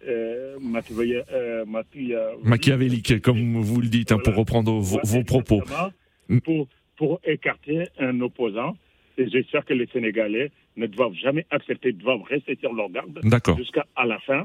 euh, 0.07 0.57
euh, 0.57 1.65
machia- 1.65 2.37
Machiavélique, 2.43 3.21
comme 3.21 3.61
vous 3.61 3.81
le 3.81 3.87
dites, 3.87 4.11
hein, 4.11 4.19
pour 4.23 4.35
reprendre 4.35 4.71
vos, 4.73 4.99
vos 5.03 5.23
propos. 5.23 5.61
Exactement, 5.61 6.39
Pour, 6.43 6.67
pour 6.97 7.19
écarter 7.25 7.87
un 7.99 8.19
opposant. 8.21 8.75
Et 9.17 9.29
j'espère 9.29 9.63
que 9.65 9.73
les 9.73 9.87
Sénégalais 9.87 10.51
ne 10.75 10.87
doivent 10.87 11.13
jamais 11.13 11.45
accepter, 11.49 11.93
doivent 11.93 12.23
rester 12.23 12.57
sur 12.59 12.73
leur 12.73 12.89
garde 12.89 13.19
D'accord. 13.23 13.57
jusqu'à 13.57 13.85
à 13.95 14.05
la 14.05 14.19
fin. 14.19 14.43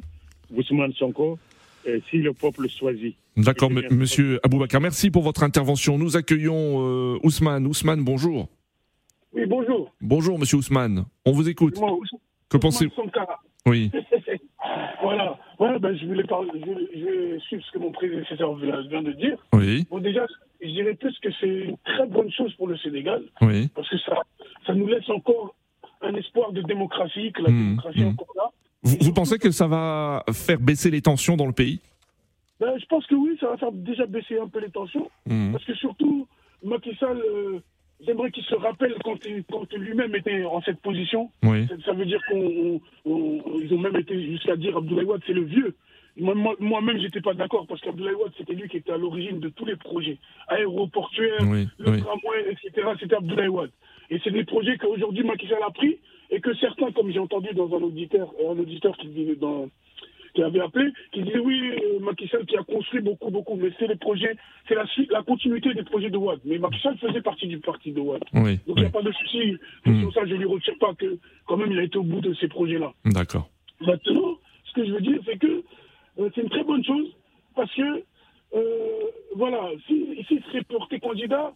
Ousmane 0.55 0.93
Sonko, 0.93 1.39
euh, 1.89 1.99
si 2.11 2.19
le 2.19 2.33
peuple 2.33 2.69
choisit. 2.69 3.17
D'accord, 3.37 3.71
monsieur 3.91 4.39
Aboubacar. 4.45 4.81
Merci 4.81 5.11
pour 5.11 5.23
votre 5.23 5.43
intervention. 5.43 5.99
Nous 5.99 6.17
accueillons 6.17 7.15
euh, 7.15 7.19
Ousmane. 7.25 7.67
Ousmane, 7.67 8.03
bonjour. 8.05 8.49
Oui, 9.33 9.43
bonjour. 9.47 9.93
Bonjour, 10.01 10.39
monsieur 10.39 10.59
Ousmane. 10.59 11.05
On 11.25 11.33
vous 11.33 11.49
écoute. 11.49 11.79
Moi, 11.79 11.93
Ous- 11.93 12.03
Que 12.49 12.57
Ousmane 12.57 12.61
pensez-vous. 12.61 12.93
Oui. 13.67 13.91
voilà. 15.03 15.39
Voilà, 15.59 15.79
ben, 15.79 15.97
je 15.97 16.07
voulais 16.07 16.25
parler, 16.25 16.51
je, 16.55 16.59
vais- 16.71 16.89
je 16.95 17.05
vais 17.05 17.39
suivre 17.41 17.63
ce 17.65 17.71
que 17.73 17.79
mon 17.79 17.93
prédécesseur 17.93 18.55
vient 18.57 19.03
de 19.03 19.13
dire. 19.13 19.37
Oui. 19.53 19.87
Bon, 19.91 19.99
déjà, 19.99 20.25
je 20.63 20.69
dirais 20.69 20.95
plus 20.95 21.19
que 21.21 21.29
c'est 21.41 21.49
une 21.49 21.77
très 21.85 22.07
bonne 22.07 22.31
chose 22.33 22.53
pour 22.55 22.69
le 22.69 22.77
Sénégal, 22.79 23.23
Oui. 23.43 23.69
parce 23.75 23.89
que 23.89 23.99
ça, 23.99 24.17
ça 24.67 24.75
nous 24.75 24.87
laisse 24.87 25.09
encore 25.11 25.55
un 26.03 26.15
espoir 26.15 26.53
de 26.53 26.63
démocratie, 26.63 27.31
que 27.33 27.43
la 27.43 27.51
Mhm, 27.51 27.59
démocratie 27.69 28.01
est 28.01 28.05
mhm. 28.05 28.11
encore 28.13 28.35
là. 28.37 28.45
Vous, 28.83 28.97
vous 29.01 29.13
pensez 29.13 29.39
que 29.39 29.51
ça 29.51 29.67
va 29.67 30.25
faire 30.33 30.59
baisser 30.59 30.91
les 30.91 31.03
tensions 31.03 31.37
dans 31.37 31.47
le 31.47 31.53
pays? 31.53 31.81
Ben, 32.59 32.79
je 32.79 32.87
pense 32.87 33.07
que 33.07 33.15
oui, 33.15 33.37
ça 33.41 33.49
va 33.49 33.57
faire 33.59 33.73
déjà 33.73 34.07
baisser 34.07 34.39
un 34.39 34.49
peu 34.49 34.61
les 34.61 34.71
tensions, 34.71 35.11
Mhm. 35.27 35.53
parce 35.53 35.65
que 35.65 35.75
surtout, 35.75 36.27
Macky 36.63 36.95
Sall, 36.97 37.19
euh, 37.19 37.61
j'aimerais 38.07 38.31
qu'il 38.31 38.45
se 38.45 38.55
rappelle 38.55 38.95
quand, 39.05 39.19
quand 39.51 39.73
lui-même 39.75 40.15
était 40.15 40.45
en 40.45 40.61
cette 40.63 40.81
position. 40.81 41.31
Oui. 41.43 41.67
Ça, 41.69 41.75
ça 41.87 41.93
veut 41.93 42.07
dire 42.07 42.21
qu'on, 42.29 42.37
on- 42.37 42.81
on- 43.05 43.61
ils 43.61 43.73
ont 43.75 43.79
même 43.79 43.97
été 43.97 44.21
jusqu'à 44.23 44.57
dire 44.57 44.77
Abdoulaye 44.77 45.05
Wade 45.07 45.23
c'est 45.27 45.33
le 45.33 45.45
vieux. 45.45 45.75
Moi- 46.17 46.35
moi- 46.35 46.57
Moi-même, 46.59 46.99
j'étais 46.99 47.21
pas 47.21 47.35
d'accord 47.35 47.67
parce 47.69 47.81
qu'Abdoulaye 47.81 48.15
Wade, 48.15 48.33
c'était 48.37 48.55
lui 48.55 48.69
qui 48.69 48.79
était 48.79 48.93
à 48.93 48.97
l'origine 48.99 49.39
de 49.41 49.49
tous 49.49 49.65
les 49.65 49.77
projets 49.77 50.19
aéroportuaires, 50.49 51.41
Oui, 51.49 51.69
le 51.79 51.91
oui. 51.91 52.01
tramway, 52.01 52.51
etc. 52.51 52.89
C'était 52.99 53.17
Abdoulaye 53.17 53.49
Wade. 53.49 53.71
Et 54.11 54.19
c'est 54.25 54.31
des 54.33 54.45
projets 54.45 54.77
qu'aujourd'hui 54.77 55.25
Macky 55.25 55.47
Sall 55.47 55.63
a 55.67 55.71
pris 55.71 55.99
et 56.31 56.41
que 56.41 56.55
certains, 56.55 56.91
comme 56.93 57.11
j'ai 57.13 57.19
entendu 57.19 57.49
dans 57.55 57.69
un 57.75 57.83
auditeur, 57.83 58.33
un 58.41 58.59
auditeur 58.59 58.97
qui 58.97 59.09
disait 59.09 59.37
dans 59.37 59.69
qui 60.35 60.43
avait 60.43 60.61
appelé, 60.61 60.91
qui 61.13 61.23
disait 61.23 61.39
oui, 61.39 61.61
euh, 61.83 61.99
Macky 62.01 62.29
Sall 62.29 62.47
qui 62.47 62.57
a 62.57 62.63
construit 62.63 63.01
beaucoup, 63.01 63.31
beaucoup, 63.31 63.57
mais 63.57 63.71
c'est 63.79 63.87
les 63.87 63.97
projets, 63.97 64.37
c'est 64.69 64.75
la 64.75 64.87
suite, 64.87 65.11
la 65.11 65.23
continuité 65.23 65.73
des 65.75 65.83
projets 65.83 66.11
de 66.11 66.17
Wade. 66.17 66.41
Mais 66.45 66.59
Macky 66.59 66.81
Sall 66.81 66.97
faisait 66.99 67.21
partie 67.23 67.47
du 67.47 67.59
parti 67.59 67.93
de. 67.93 68.01
Oui. 68.01 68.21
Donc 68.33 68.61
il 68.67 68.73
oui. 68.75 68.81
n'y 68.83 68.87
a 68.87 68.91
pas 68.91 69.03
de 69.03 69.13
souci. 69.13 69.57
Mm. 69.87 70.01
Sur 70.01 70.13
ça, 70.15 70.21
je 70.27 70.35
ne 70.35 70.39
lui 70.39 70.47
retire 70.47 70.75
pas 70.79 70.95
que 70.95 71.19
quand 71.47 71.57
même 71.57 71.73
il 71.73 71.79
a 71.79 71.83
été 71.83 71.99
au 71.99 72.03
bout 72.03 72.21
de 72.21 72.33
ces 72.35 72.49
projets-là. 72.49 72.93
D'accord. 73.05 73.49
Maintenant, 73.81 74.37
ce 74.65 74.73
que 74.75 74.85
je 74.87 74.93
veux 74.93 75.01
dire, 75.01 75.19
c'est 75.27 75.39
que 75.39 75.63
euh, 76.19 76.29
c'est 76.35 76.43
une 76.43 76.51
très 76.51 76.65
bonne 76.65 76.85
chose 76.85 77.09
parce 77.57 77.75
que, 77.75 78.05
euh, 78.55 78.61
voilà, 79.37 79.71
si, 79.87 80.25
s'il 80.29 80.43
serait 80.45 80.63
porté 80.65 81.01
candidat, 81.01 81.53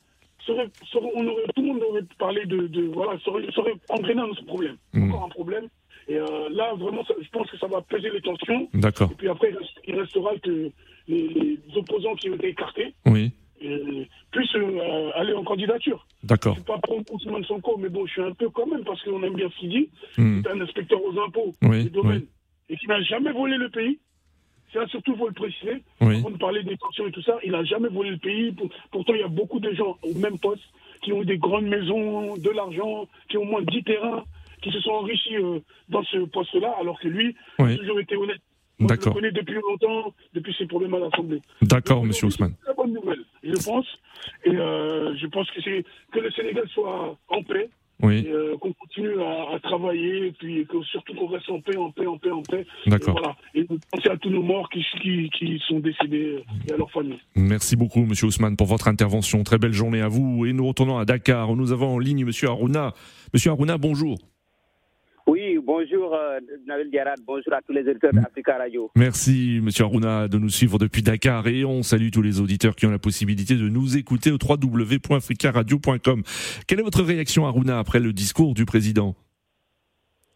serait, 0.46 0.68
serait- 0.92 1.10
on 1.14 1.26
aurait, 1.26 1.42
tout 1.54 1.62
le 1.62 1.68
monde 1.68 1.82
aurait 1.88 2.02
parlé 2.18 2.44
de. 2.46 2.66
de 2.66 2.82
voilà, 2.86 3.18
serait, 3.20 3.50
serait 3.52 3.74
engrainé 3.88 4.20
dans 4.20 4.34
ce 4.34 4.44
problème. 4.44 4.76
Mm. 4.92 5.10
Encore 5.10 5.24
un 5.24 5.28
problème. 5.28 5.68
Et 6.08 6.16
euh, 6.16 6.48
là, 6.50 6.74
vraiment, 6.74 7.04
ça- 7.04 7.14
je 7.20 7.28
pense 7.30 7.50
que 7.50 7.56
ça 7.58 7.66
va 7.66 7.80
peser 7.82 8.10
les 8.10 8.20
tensions. 8.20 8.68
D'accord. 8.74 9.10
Et 9.12 9.14
puis 9.14 9.28
après, 9.28 9.50
il, 9.50 9.56
reste- 9.56 9.80
il 9.86 9.98
restera 10.00 10.36
que 10.42 10.70
les, 11.08 11.28
les 11.28 11.58
opposants 11.76 12.14
qui 12.14 12.28
ont 12.30 12.34
été 12.34 12.48
écartés 12.48 12.94
Oui. 13.06 13.32
euh, 13.64 14.04
puissent 14.30 14.54
euh, 14.56 15.10
aller 15.14 15.32
en 15.32 15.44
candidature. 15.44 16.06
D'accord. 16.22 16.54
C'est 16.58 16.66
pas 16.66 16.78
pour 16.78 17.00
Ousmane 17.12 17.44
Sonko, 17.44 17.76
mais 17.78 17.88
bon, 17.88 18.04
je 18.06 18.12
suis 18.12 18.22
un 18.22 18.32
peu 18.32 18.48
quand 18.50 18.66
même 18.66 18.84
parce 18.84 19.02
qu'on 19.02 19.22
aime 19.22 19.34
bien 19.34 19.48
ce 19.50 19.58
qu'il 19.60 19.70
dit. 19.70 19.88
Mm. 20.18 20.42
C'est 20.44 20.50
un 20.50 20.60
inspecteur 20.60 21.02
aux 21.02 21.18
impôts 21.20 21.54
Oui, 21.62 21.84
du 21.84 21.90
domaine 21.90 22.24
et 22.68 22.76
qui 22.76 22.86
n'a 22.86 23.00
jamais 23.02 23.32
volé 23.32 23.56
le 23.56 23.68
pays. 23.70 23.98
Ça, 24.72 24.86
surtout, 24.88 25.14
faut 25.16 25.28
le 25.28 25.34
préciser. 25.34 25.82
Oui. 26.00 26.16
Avant 26.18 26.30
de 26.30 26.36
parler 26.36 26.62
des 26.64 26.76
tensions 26.76 27.06
et 27.06 27.12
tout 27.12 27.22
ça, 27.22 27.38
il 27.44 27.52
n'a 27.52 27.62
jamais 27.64 27.88
volé 27.88 28.10
le 28.10 28.16
pays. 28.18 28.50
Pour- 28.52 28.68
Pourtant, 28.90 29.14
il 29.14 29.20
y 29.20 29.24
a 29.24 29.28
beaucoup 29.28 29.60
de 29.60 29.72
gens 29.72 29.96
au 30.02 30.14
même 30.18 30.38
poste 30.38 30.64
qui 31.02 31.12
ont 31.12 31.22
des 31.22 31.38
grandes 31.38 31.66
maisons, 31.66 32.36
de 32.36 32.50
l'argent, 32.50 33.06
qui 33.28 33.36
ont 33.38 33.42
au 33.42 33.44
moins 33.44 33.62
10 33.62 33.84
terrains, 33.84 34.24
qui 34.64 34.72
se 34.72 34.80
sont 34.80 34.90
enrichis 34.90 35.36
euh, 35.36 35.60
dans 35.88 36.02
ce 36.04 36.18
poste-là, 36.24 36.74
alors 36.80 36.98
que 36.98 37.06
lui, 37.08 37.36
Oui. 37.60 37.74
a 37.74 37.76
toujours 37.76 38.00
été 38.00 38.16
honnête. 38.16 38.40
Moi, 38.80 38.90
je 39.00 39.06
le 39.08 39.12
connais 39.14 39.30
depuis 39.30 39.54
longtemps, 39.54 40.12
depuis 40.34 40.52
ses 40.58 40.66
problèmes 40.66 40.94
à 40.94 40.98
l'Assemblée. 40.98 41.40
D'accord, 41.62 42.04
monsieur 42.04 42.26
Ousmane. 42.26 42.54
Très 42.64 42.74
bonne 42.74 42.92
nouvelle, 42.92 43.20
je 43.44 43.52
pense. 43.64 43.86
Et 44.44 44.50
euh, 44.50 45.14
je 45.16 45.26
pense 45.28 45.48
que 45.52 45.60
c'est 45.62 45.84
que 46.10 46.18
le 46.18 46.30
Sénégal 46.32 46.64
soit 46.70 47.16
en 47.28 47.42
paix, 47.44 47.68
Oui. 48.02 48.26
euh, 48.26 48.56
qu'on 48.58 48.72
continue 48.72 49.20
à, 49.22 49.54
à 49.54 49.60
travailler, 49.60 50.26
et 50.26 50.32
puis 50.32 50.66
que 50.66 50.82
surtout 50.82 51.14
qu'on 51.14 51.28
reste 51.28 51.48
en 51.50 51.60
paix, 51.60 51.76
en 51.76 51.92
paix, 51.92 52.06
en 52.06 52.18
paix, 52.18 52.32
en 52.32 52.42
paix. 52.42 52.66
D'accord. 52.86 53.16
Et 53.16 53.20
voilà. 53.20 53.36
Et 53.54 53.64
penser 53.92 54.08
à 54.10 54.16
tous 54.16 54.30
nos 54.30 54.42
morts 54.42 54.68
qui, 54.70 54.84
qui, 55.00 55.30
qui 55.38 55.62
sont 55.68 55.78
décédés 55.78 56.42
et 56.68 56.72
à 56.72 56.76
leurs 56.76 56.90
familles. 56.90 57.20
Merci 57.36 57.76
beaucoup, 57.76 58.00
Monsieur 58.04 58.26
Ousmane, 58.26 58.56
pour 58.56 58.66
votre 58.66 58.88
intervention. 58.88 59.44
Très 59.44 59.58
belle 59.58 59.72
journée 59.72 60.00
à 60.00 60.08
vous. 60.08 60.46
Et 60.46 60.52
nous 60.52 60.66
retournons 60.66 60.98
à 60.98 61.04
Dakar. 61.04 61.48
où 61.50 61.54
Nous 61.54 61.70
avons 61.70 61.94
en 61.94 61.98
ligne 62.00 62.24
Monsieur 62.24 62.48
Aruna. 62.48 62.92
Monsieur 63.32 63.52
Aruna, 63.52 63.78
bonjour. 63.78 64.16
Bonjour 65.74 66.14
euh, 66.14 66.38
Nabil 66.66 66.88
Diarad, 66.88 67.18
bonjour 67.26 67.52
à 67.52 67.60
tous 67.60 67.72
les 67.72 67.80
éditeurs 67.80 68.12
d'Africa 68.12 68.56
Radio. 68.56 68.90
Merci 68.94 69.60
Monsieur 69.60 69.84
Aruna 69.84 70.28
de 70.28 70.38
nous 70.38 70.48
suivre 70.48 70.78
depuis 70.78 71.02
Dakar 71.02 71.48
et 71.48 71.64
on 71.64 71.82
salue 71.82 72.10
tous 72.12 72.22
les 72.22 72.40
auditeurs 72.40 72.76
qui 72.76 72.86
ont 72.86 72.92
la 72.92 73.00
possibilité 73.00 73.54
de 73.54 73.68
nous 73.68 73.96
écouter 73.96 74.30
au 74.30 74.38
www.africaradio.com. 74.40 76.22
Quelle 76.68 76.78
est 76.78 76.82
votre 76.82 77.02
réaction 77.02 77.44
Aruna 77.46 77.80
après 77.80 77.98
le 77.98 78.12
discours 78.12 78.54
du 78.54 78.64
président? 78.64 79.16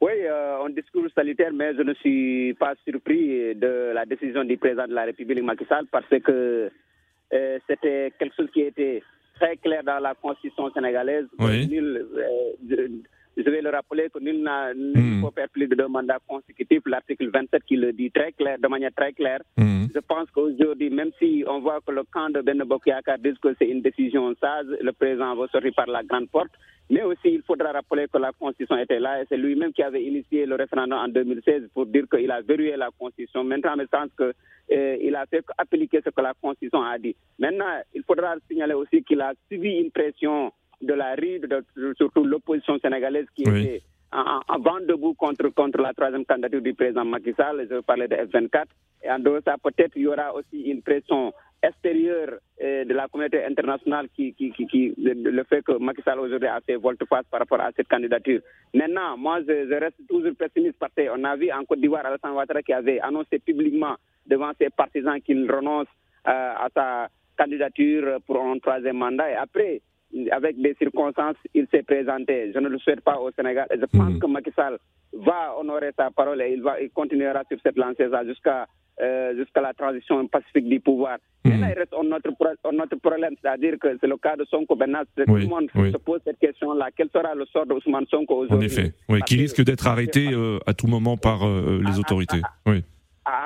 Oui, 0.00 0.10
euh, 0.24 0.64
un 0.66 0.70
discours 0.70 1.04
salutaire, 1.14 1.52
mais 1.54 1.72
je 1.76 1.82
ne 1.82 1.94
suis 1.94 2.54
pas 2.54 2.74
surpris 2.84 3.54
de 3.54 3.92
la 3.94 4.06
décision 4.06 4.42
du 4.42 4.56
président 4.56 4.88
de 4.88 4.94
la 4.94 5.04
République 5.04 5.44
Macky 5.44 5.66
Sall 5.68 5.86
parce 5.92 6.08
que 6.08 6.68
euh, 7.32 7.58
c'était 7.68 8.12
quelque 8.18 8.34
chose 8.34 8.50
qui 8.52 8.62
était 8.62 9.04
très 9.36 9.56
clair 9.56 9.84
dans 9.84 10.00
la 10.00 10.14
constitution 10.14 10.68
sénégalaise. 10.72 11.26
Oui. 11.38 11.68
Nul, 11.68 12.06
euh, 12.72 12.88
je 13.38 13.48
vais 13.50 13.62
le 13.62 13.70
rappeler 13.70 14.08
que 14.12 14.18
nul 14.18 14.42
ne 14.42 15.22
peut 15.22 15.32
faire 15.34 15.48
plus 15.48 15.68
de 15.68 15.74
deux 15.74 15.88
mandats 15.88 16.18
consécutifs. 16.26 16.82
L'article 16.86 17.30
27 17.30 17.62
qui 17.64 17.76
le 17.76 17.92
dit 17.92 18.10
très 18.10 18.32
clair, 18.32 18.58
de 18.58 18.68
manière 18.68 18.92
très 18.96 19.12
claire. 19.12 19.40
Je 19.56 20.00
pense 20.00 20.30
qu'aujourd'hui, 20.30 20.90
même 20.90 21.10
si 21.18 21.44
on 21.46 21.60
voit 21.60 21.80
que 21.86 21.92
le 21.92 22.02
camp 22.04 22.30
de 22.30 22.40
Ben 22.40 22.58
dit 22.58 23.38
que 23.40 23.54
c'est 23.58 23.68
une 23.68 23.80
décision 23.80 24.34
sage, 24.40 24.66
le 24.80 24.92
président 24.92 25.34
va 25.36 25.46
sortir 25.48 25.72
par 25.74 25.86
la 25.86 26.02
grande 26.02 26.28
porte. 26.28 26.50
Mais 26.90 27.02
aussi, 27.02 27.28
il 27.28 27.42
faudra 27.42 27.72
rappeler 27.72 28.06
que 28.10 28.16
la 28.18 28.32
Constitution 28.32 28.78
était 28.78 28.98
là 28.98 29.20
et 29.20 29.26
c'est 29.28 29.36
lui-même 29.36 29.72
qui 29.74 29.82
avait 29.82 30.02
initié 30.02 30.46
le 30.46 30.54
référendum 30.54 30.98
en 30.98 31.08
2016 31.08 31.68
pour 31.74 31.84
dire 31.84 32.04
qu'il 32.10 32.30
a 32.30 32.40
verrouillé 32.40 32.76
la 32.76 32.88
Constitution. 32.98 33.44
Maintenant, 33.44 33.74
il 33.78 33.86
sens 33.92 34.08
qu'il 34.16 35.14
a 35.14 35.26
fait 35.26 35.44
appliquer 35.58 36.00
ce 36.02 36.08
que 36.08 36.20
la 36.22 36.32
Constitution 36.40 36.82
a 36.82 36.98
dit. 36.98 37.14
Maintenant, 37.38 37.82
il 37.94 38.02
faudra 38.04 38.36
signaler 38.50 38.72
aussi 38.72 39.02
qu'il 39.02 39.20
a 39.20 39.34
subi 39.50 39.72
une 39.72 39.90
pression 39.90 40.50
de 40.80 40.94
la 40.94 41.14
rue, 41.14 41.38
de, 41.40 41.46
de- 41.46 41.94
surtout 41.96 42.24
l'opposition 42.24 42.78
sénégalaise 42.78 43.26
qui 43.34 43.44
Oui. 43.48 43.64
était 43.64 43.82
en, 44.12 44.40
en 44.48 44.58
vent 44.58 44.80
debout 44.86 45.14
contre, 45.14 45.48
contre 45.48 45.80
la 45.82 45.92
troisième 45.92 46.24
candidature 46.24 46.62
du 46.62 46.74
président 46.74 47.04
Macky 47.04 47.32
Sall. 47.34 47.66
Je 47.70 47.80
parlais 47.80 48.08
de 48.08 48.14
F24. 48.16 48.64
Et 49.04 49.10
en 49.10 49.18
dehors 49.18 49.36
de 49.36 49.42
ça, 49.44 49.56
peut-être 49.62 49.92
il 49.96 50.02
y 50.02 50.06
aura 50.06 50.34
aussi 50.34 50.60
une 50.62 50.82
pression 50.82 51.32
extérieure 51.62 52.38
euh, 52.62 52.84
de 52.84 52.94
la 52.94 53.08
communauté 53.08 53.44
internationale 53.44 54.08
qui, 54.14 54.32
qui, 54.34 54.52
qui, 54.52 54.94
le 54.96 55.42
fait 55.44 55.62
que 55.62 55.72
Macky 55.78 56.02
Sall 56.02 56.20
aujourd'hui 56.20 56.48
a 56.48 56.60
fait 56.60 56.76
volte-face 56.76 57.24
par 57.30 57.40
rapport 57.40 57.60
à 57.60 57.70
cette 57.76 57.88
candidature. 57.88 58.40
Maintenant, 58.72 59.16
moi, 59.18 59.40
je, 59.40 59.66
je 59.68 59.74
reste 59.74 59.96
toujours 60.08 60.32
pessimiste 60.36 60.76
parce 60.78 60.92
qu'on 60.94 61.24
a 61.24 61.36
vu 61.36 61.50
en 61.52 61.64
Côte 61.64 61.80
d'Ivoire 61.80 62.06
Alassane 62.06 62.32
Ouattara 62.32 62.62
qui 62.62 62.72
avait 62.72 63.00
annoncé 63.00 63.40
publiquement 63.40 63.96
devant 64.26 64.52
ses 64.58 64.70
partisans 64.70 65.20
qu'il 65.20 65.50
renonce 65.50 65.88
euh, 66.28 66.30
à 66.30 66.68
sa 66.74 67.08
candidature 67.36 68.18
pour 68.26 68.40
un 68.40 68.58
troisième 68.58 68.96
mandat. 68.98 69.30
Et 69.30 69.34
après, 69.34 69.80
avec 70.30 70.60
des 70.60 70.74
circonstances, 70.74 71.36
il 71.54 71.66
s'est 71.70 71.82
présenté. 71.82 72.50
Je 72.54 72.58
ne 72.58 72.68
le 72.68 72.78
souhaite 72.78 73.00
pas 73.02 73.18
au 73.18 73.30
Sénégal. 73.32 73.66
Je 73.70 73.86
pense 73.86 74.18
que 74.18 74.26
Macky 74.26 74.50
Sall 74.56 74.78
va 75.12 75.54
honorer 75.58 75.90
sa 75.96 76.10
parole 76.10 76.40
et 76.42 76.52
il, 76.54 76.62
va, 76.62 76.80
il 76.80 76.90
continuera 76.90 77.42
sur 77.50 77.58
cette 77.62 77.76
lancée-là 77.76 78.24
jusqu'à 78.24 78.66
euh, 79.00 79.36
jusqu'à 79.36 79.60
la 79.60 79.72
transition 79.74 80.26
pacifique 80.26 80.68
du 80.68 80.80
pouvoir. 80.80 81.18
Maintenant, 81.44 81.68
il 81.68 81.78
reste 81.78 81.94
un 81.94 82.10
autre, 82.10 82.32
pro- 82.36 82.48
un 82.72 82.78
autre 82.82 82.96
problème, 82.96 83.34
c'est-à-dire 83.40 83.78
que 83.80 83.96
c'est 84.00 84.08
le 84.08 84.16
cas 84.16 84.34
de 84.34 84.44
Sonko. 84.46 84.76
Oui, 84.76 84.86
tout 85.16 85.32
le 85.34 85.46
monde 85.46 85.68
oui. 85.76 85.92
se 85.92 85.98
pose 85.98 86.20
cette 86.24 86.38
question-là. 86.40 86.88
Quel 86.96 87.08
sera 87.10 87.32
le 87.34 87.46
sort 87.46 87.64
d'Ousmane 87.64 88.06
Sonko 88.10 88.34
En 88.34 88.38
aujourd'hui? 88.38 88.66
effet, 88.66 88.92
oui, 89.08 89.20
qui 89.24 89.36
risque 89.36 89.62
d'être 89.62 89.86
arrêté 89.86 90.26
euh, 90.32 90.58
à 90.66 90.74
tout 90.74 90.88
moment 90.88 91.16
par 91.16 91.46
euh, 91.46 91.80
les 91.86 92.00
autorités. 92.00 92.40
Oui. 92.66 92.82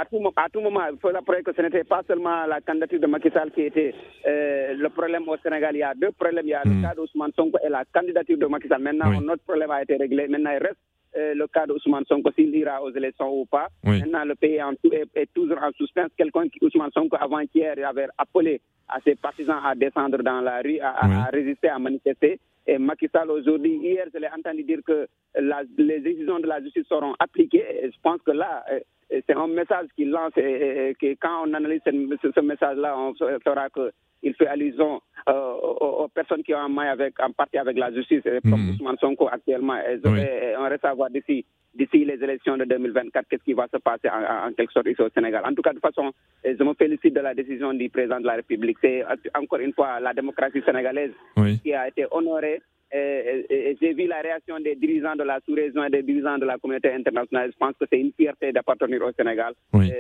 À 0.03 0.05
tout, 0.05 0.19
mo- 0.21 0.33
à 0.37 0.49
tout 0.49 0.61
moment, 0.61 0.81
il 0.93 0.99
faut 0.99 1.09
rappeler 1.09 1.43
que 1.43 1.53
ce 1.55 1.63
n'était 1.63 1.85
pas 1.85 2.03
seulement 2.07 2.45
la 2.47 2.61
candidature 2.61 3.01
de 3.01 3.07
Macky 3.07 3.31
Sall 3.31 3.51
qui 3.53 3.63
était 3.63 3.95
euh, 4.27 4.75
le 4.75 4.89
problème 4.89 5.29
au 5.29 5.37
Sénégal. 5.39 5.75
Il 5.75 5.79
y 5.79 5.83
a 5.83 5.95
deux 5.95 6.11
problèmes. 6.13 6.45
Il 6.47 6.51
y 6.51 6.55
a 6.55 6.63
le 6.65 6.83
cas 6.83 6.95
d'Ousmane 6.95 7.33
Sonko 7.37 7.59
et 7.65 7.69
la 7.69 7.85
candidature 7.93 8.39
de 8.39 8.47
Macky 8.47 8.69
Sall. 8.69 8.83
Maintenant, 8.83 9.11
Oui. 9.11 9.25
notre 9.25 9.43
problème 9.45 9.71
a 9.71 9.83
été 9.83 9.97
réglé. 9.97 10.27
Maintenant, 10.29 10.51
il 10.53 10.63
reste 10.67 10.79
euh, 11.17 11.35
le 11.35 11.47
cas 11.47 11.67
d'Ousmane 11.67 12.05
Sonko, 12.09 12.31
s'il 12.33 12.55
ira 12.57 12.83
aux 12.83 12.91
élections 12.91 13.31
ou 13.33 13.45
pas. 13.47 13.69
Oui. 13.85 14.01
Maintenant, 14.01 14.25
le 14.25 14.35
pays 14.35 14.63
en 14.63 14.75
tout 14.75 14.93
est, 14.93 15.09
est 15.15 15.33
toujours 15.33 15.59
en 15.63 15.71
suspense. 15.73 16.11
Quelqu'un 16.17 16.49
qui, 16.49 16.59
Ousmane 16.65 16.91
Sonko, 16.93 17.17
avant-hier, 17.21 17.75
avait 17.87 18.09
appelé 18.19 18.61
à 18.89 18.99
ses 19.05 19.15
partisans 19.15 19.61
à 19.65 19.75
descendre 19.75 20.23
dans 20.23 20.41
la 20.41 20.61
rue, 20.61 20.81
à 20.81 21.31
résister, 21.33 21.69
à 21.69 21.79
manifester. 21.79 22.39
Et 22.67 22.79
Macky 22.79 23.09
Sall, 23.13 23.31
aujourd'hui, 23.31 23.77
hier, 23.83 24.07
je 24.13 24.19
l'ai 24.19 24.29
entendu 24.29 24.63
dire 24.63 24.81
que 24.87 25.07
la- 25.35 25.63
les 25.79 26.01
décisions 26.01 26.39
de 26.39 26.47
la 26.47 26.61
justice 26.63 26.87
seront 26.89 27.15
appliquées. 27.19 27.65
Et 27.83 27.91
je 27.91 27.97
pense 28.03 28.21
que 28.23 28.31
là, 28.31 28.65
euh, 28.71 28.81
c'est 29.27 29.35
un 29.35 29.49
message 29.49 29.89
qu'il 29.97 30.11
lance 30.11 30.33
et, 30.37 30.95
que 31.01 31.15
quand 31.21 31.45
on 31.47 31.53
analyse 31.55 31.81
ce, 31.85 32.41
message-là, 32.41 32.97
on 32.99 33.15
saura 33.15 33.69
qu'il 33.71 34.35
fait 34.35 34.47
allusion 34.47 35.01
euh, 35.29 35.53
aux, 35.55 36.05
aux 36.05 36.09
personnes 36.09 36.43
qui 36.43 36.55
ont 36.55 36.59
en 36.59 36.69
main 36.69 36.91
avec, 36.91 37.19
en 37.21 37.31
partie 37.33 37.59
avec 37.59 37.77
la 37.79 37.93
justice, 37.93 38.25
et 38.27 38.41
comme 38.49 38.71
Ousmane 38.71 38.97
Sonko 38.99 39.29
actuellement. 39.29 39.77
Et, 39.79 39.99
je 40.03 40.09
Oui. 40.09 40.17
vais- 40.21 40.53
et 40.53 40.57
on 40.57 40.63
reste 40.69 40.85
à 40.85 40.95
voir 40.95 41.11
d'ici 41.11 41.45
d'ici 41.75 42.05
les 42.05 42.23
élections 42.23 42.57
de 42.57 42.65
2024, 42.65 43.27
qu'est-ce 43.29 43.43
qui 43.45 43.53
va 43.55 43.67
se 43.73 43.79
passer 43.79 44.09
en, 44.09 44.49
en- 44.49 44.53
quelque 44.53 44.73
sorte 44.73 44.87
ici 44.89 45.01
au 45.03 45.09
Sénégal? 45.11 45.43
En 45.45 45.55
tout 45.55 45.63
cas, 45.63 45.71
de 45.71 45.79
toute 45.81 45.83
façon, 45.95 46.13
euh, 46.47 46.55
je 46.59 46.63
me 46.65 46.75
félicite 46.75 47.15
de 47.15 47.21
la 47.21 47.35
décision 47.35 47.73
du 47.73 47.89
président 47.89 48.21
de 48.21 48.27
la 48.27 48.35
République. 48.35 48.77
C'est 48.81 49.03
euh, 49.05 49.17
encore 49.35 49.61
une 49.61 49.73
fois 49.73 49.99
la 50.01 50.13
démocratie 50.13 50.63
sénégalaise 50.65 51.13
Oui. 51.37 51.59
qui 51.63 51.73
a 51.73 51.89
été 51.89 52.07
honorée. 52.11 52.61
J'ai 52.93 53.95
vu 53.95 54.07
la 54.07 54.21
réaction 54.21 54.59
des 54.61 54.75
dirigeants 54.77 55.17
de 55.17 55.23
la 55.23 55.41
sous-région 55.47 55.83
et 55.85 55.91
des 55.91 56.03
dirigeants 56.03 56.37
de 56.39 56.45
la 56.45 56.59
communauté 56.59 56.93
internationale. 56.93 57.51
Je 57.53 57.59
pense 57.59 57.73
que 57.81 57.87
c'est 57.91 57.99
une 57.99 58.13
fierté 58.17 58.53
d'appartenir 58.53 59.01
au 59.03 59.11
Sénégal, 59.19 59.55
Oui. 59.73 59.91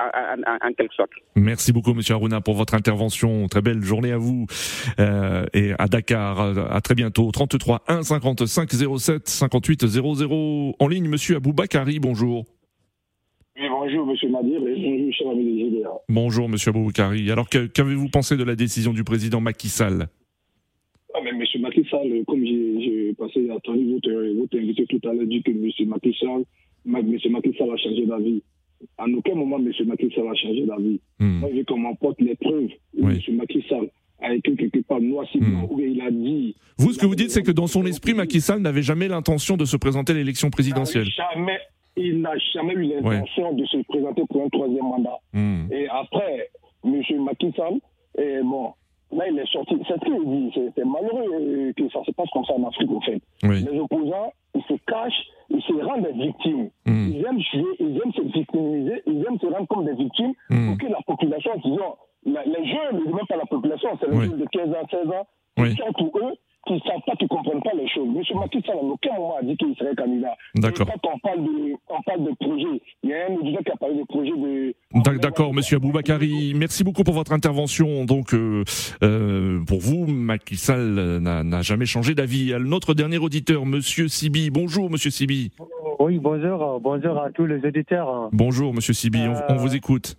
en, 0.00 0.04
en- 0.50 0.68
en 0.68 0.72
quelque 0.72 0.94
sorte. 0.94 1.10
Merci 1.36 1.72
beaucoup, 1.72 1.92
Monsieur 1.92 2.14
Aruna, 2.14 2.40
pour 2.40 2.54
votre 2.54 2.74
intervention. 2.74 3.46
Très 3.48 3.60
belle 3.62 3.82
journée 3.82 4.12
à 4.12 4.16
vous 4.18 4.46
euh, 4.98 5.44
et 5.52 5.72
à 5.78 5.86
Dakar. 5.86 6.40
À 6.74 6.80
très 6.80 6.94
bientôt. 6.94 7.30
33 7.30 7.82
1 7.88 8.02
55 8.02 8.70
07 8.98 9.28
58 9.28 9.86
00 9.86 10.74
en 10.78 10.88
ligne. 10.88 11.08
Monsieur 11.08 11.36
Aboubakari, 11.36 11.98
bonjour. 12.00 12.44
Oui, 13.56 13.68
bonjour, 13.68 14.06
monsieur 14.06 14.28
Nadir, 14.30 14.60
et 14.66 14.74
bonjour, 14.74 15.12
cher 15.12 15.28
ami 15.30 15.70
des. 15.70 15.82
Bonjour, 16.08 16.48
Monsieur 16.48 16.70
Aboubakari. 16.70 17.30
Alors, 17.30 17.48
que- 17.48 17.66
qu'avez-vous 17.66 18.08
pensé 18.08 18.36
de 18.36 18.42
la 18.42 18.56
décision 18.56 18.92
du 18.92 19.04
président 19.04 19.40
Macky 19.40 19.68
Sall? 19.68 20.08
Ah, 21.14 21.20
mais 21.22 21.32
monsieur 21.32 21.60
Macky 21.60 21.84
Sall, 21.88 22.08
comme 22.26 22.44
j'ai 22.44 23.14
passé 23.16 23.48
à 23.48 23.54
entendu 23.54 23.92
votre, 23.92 24.36
votre 24.36 24.58
invité 24.58 24.84
tout 24.86 25.00
à 25.08 25.12
l'heure, 25.12 25.26
dit 25.26 25.42
que 25.42 25.52
monsieur 25.52 25.86
Macky 25.86 26.12
Sall, 26.18 26.42
monsieur 26.84 27.30
Macky 27.30 27.54
Sall 27.56 27.70
a 27.70 27.76
changé 27.76 28.04
d'avis. 28.04 28.42
En 28.98 29.12
aucun 29.14 29.34
moment, 29.34 29.58
monsieur 29.58 29.84
Macky 29.84 30.10
Sall 30.12 30.28
a 30.28 30.34
changé 30.34 30.66
d'avis. 30.66 31.00
Moi, 31.20 31.50
je 31.52 31.58
veux 31.58 31.64
qu'on 31.64 31.78
m'emporte 31.78 32.20
les 32.20 32.34
preuves 32.34 32.68
où 32.96 33.06
monsieur 33.06 33.32
Macky 33.32 33.64
Sall 33.68 33.88
a 34.20 34.34
écrit 34.34 34.56
quelque 34.56 34.80
part 34.80 35.00
noir 35.00 35.26
blanc, 35.34 35.68
où 35.70 35.80
il 35.80 36.00
a 36.00 36.10
dit 36.10 36.56
Vous, 36.78 36.92
ce 36.92 36.98
que 36.98 37.06
vous 37.06 37.14
dites, 37.14 37.30
c'est 37.30 37.42
que 37.42 37.52
dans 37.52 37.68
son 37.68 37.86
esprit, 37.86 38.14
Macky 38.14 38.40
Sall 38.40 38.60
n'avait 38.60 38.82
jamais 38.82 39.06
l'intention 39.06 39.56
de 39.56 39.64
se 39.64 39.76
présenter 39.76 40.12
à 40.12 40.16
l'élection 40.16 40.50
présidentielle. 40.50 41.04
Jamais, 41.04 41.58
il 41.96 42.20
n'a 42.20 42.36
jamais 42.52 42.74
eu 42.74 42.82
l'intention 42.82 43.52
de 43.52 43.64
se 43.66 43.76
présenter 43.86 44.22
pour 44.28 44.42
un 44.42 44.48
troisième 44.48 44.84
mandat. 44.84 45.18
Hmm. 45.32 45.66
Et 45.70 45.86
après, 45.88 46.50
M. 46.84 47.00
Macky 47.24 47.52
Sall, 47.56 47.74
et 48.18 48.40
bon, 48.42 48.72
là, 49.16 49.28
il 49.28 49.38
est 49.38 49.46
sorti. 49.52 49.76
C'est 49.88 49.94
ce 49.94 50.04
qu'il 50.04 50.24
dit. 50.24 50.52
C'est 50.76 50.84
malheureux 50.84 51.24
euh, 51.32 51.72
que 51.76 51.88
ça 51.90 52.02
se 52.04 52.10
passe 52.12 52.28
comme 52.32 52.44
ça 52.44 52.54
en 52.54 52.66
Afrique, 52.68 52.90
en 52.90 53.00
fait. 53.00 53.20
Oui. 53.44 53.64
Les 53.70 53.78
opposants, 53.78 54.32
ils 54.54 54.62
se 54.62 54.74
cachent, 54.86 55.24
ils 55.50 55.62
se 55.62 55.72
rendent 55.84 56.02
des 56.06 56.12
victimes. 56.26 56.70
Hmm. 56.86 57.08
Ils 57.12 57.24
aiment 57.26 57.40
jouer, 57.52 57.76
ils 57.80 57.96
aiment 58.02 58.12
se 58.12 58.22
victimiser, 58.22 59.02
ils 59.06 59.24
aiment 59.26 59.38
se 59.40 59.46
rendre 59.46 59.66
comme 59.68 59.84
des 59.84 59.94
victimes 59.94 60.32
Hmm. 60.50 60.68
pour 60.68 60.78
que 60.78 60.86
la 60.92 61.00
population, 61.06 61.50
disons, 61.64 61.94
les 62.26 62.66
jeunes, 62.66 63.04
même 63.04 63.26
pas 63.28 63.36
la 63.36 63.46
population, 63.46 63.90
c'est 64.00 64.08
les 64.10 64.16
Oui. 64.16 64.24
jeunes 64.26 64.38
de 64.40 64.46
15 64.46 64.68
ans, 64.70 64.86
16 64.90 65.08
ans, 65.08 65.26
Oui. 65.58 65.70
qui 65.70 65.76
sont 65.76 65.92
pour 65.92 66.18
eux, 66.18 66.32
qui 66.66 66.72
ne 66.74 66.78
savent 66.80 67.00
pas, 67.06 67.14
qui 67.16 67.24
ne 67.24 67.28
comprennent 67.28 67.62
pas 67.62 67.72
les 67.76 67.88
choses. 67.88 68.08
M. 68.08 68.38
Macky 68.38 68.60
Sall, 68.66 68.76
en 68.76 68.86
aucun 68.88 69.14
moment, 69.14 69.36
a 69.40 69.42
dit 69.42 69.56
qu'il 69.56 69.74
serait 69.76 69.94
candidat. 69.94 70.34
D'accord. 70.54 70.86
Quand 70.86 71.10
on 71.14 71.18
parle, 71.18 71.42
de, 71.44 71.72
on 71.88 72.02
parle 72.02 72.24
de 72.24 72.34
projet, 72.40 72.82
il 73.02 73.10
y 73.10 73.14
a 73.14 73.26
un 73.30 73.34
auditeur 73.34 73.62
qui 73.64 73.70
a 73.72 73.76
parlé 73.76 73.96
de 73.98 74.04
projet 74.04 74.30
de. 74.30 74.74
D'ac- 75.02 75.20
D'accord, 75.20 75.54
Monsieur 75.54 75.76
Aboubakari, 75.76 76.54
merci 76.56 76.84
beaucoup 76.84 77.04
pour 77.04 77.14
votre 77.14 77.32
intervention. 77.32 78.04
Donc, 78.04 78.34
euh, 78.34 78.64
euh, 79.02 79.60
pour 79.66 79.80
vous, 79.80 80.06
Macky 80.06 80.56
Sall 80.56 80.98
euh, 80.98 81.20
n'a 81.20 81.62
jamais 81.62 81.86
changé 81.86 82.14
d'avis. 82.14 82.52
Notre 82.58 82.94
dernier 82.94 83.18
auditeur, 83.18 83.64
Monsieur 83.66 84.08
Sibi. 84.08 84.50
Bonjour, 84.50 84.90
Monsieur 84.90 85.10
Sibi. 85.10 85.50
Oui, 86.00 86.18
bonjour, 86.18 86.62
euh, 86.62 86.78
bonjour 86.80 87.18
à 87.22 87.30
tous 87.30 87.46
les 87.46 87.64
auditeurs. 87.66 88.28
Bonjour, 88.32 88.74
Monsieur 88.74 88.92
Sibi. 88.94 89.20
On, 89.28 89.52
on 89.54 89.56
vous 89.56 89.74
écoute. 89.74 90.16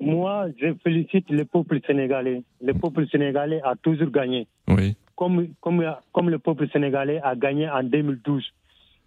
Moi, 0.00 0.48
je 0.60 0.74
félicite 0.84 1.30
le 1.30 1.44
peuple 1.44 1.80
sénégalais. 1.86 2.42
Le 2.62 2.74
peuple 2.74 3.06
sénégalais 3.08 3.60
a 3.64 3.74
toujours 3.76 4.10
gagné. 4.10 4.46
Oui. 4.68 4.94
Comme, 5.16 5.48
comme, 5.60 5.82
comme 6.12 6.28
le 6.30 6.38
peuple 6.38 6.68
sénégalais 6.70 7.20
a 7.22 7.34
gagné 7.34 7.68
en 7.70 7.82
2012. 7.82 8.44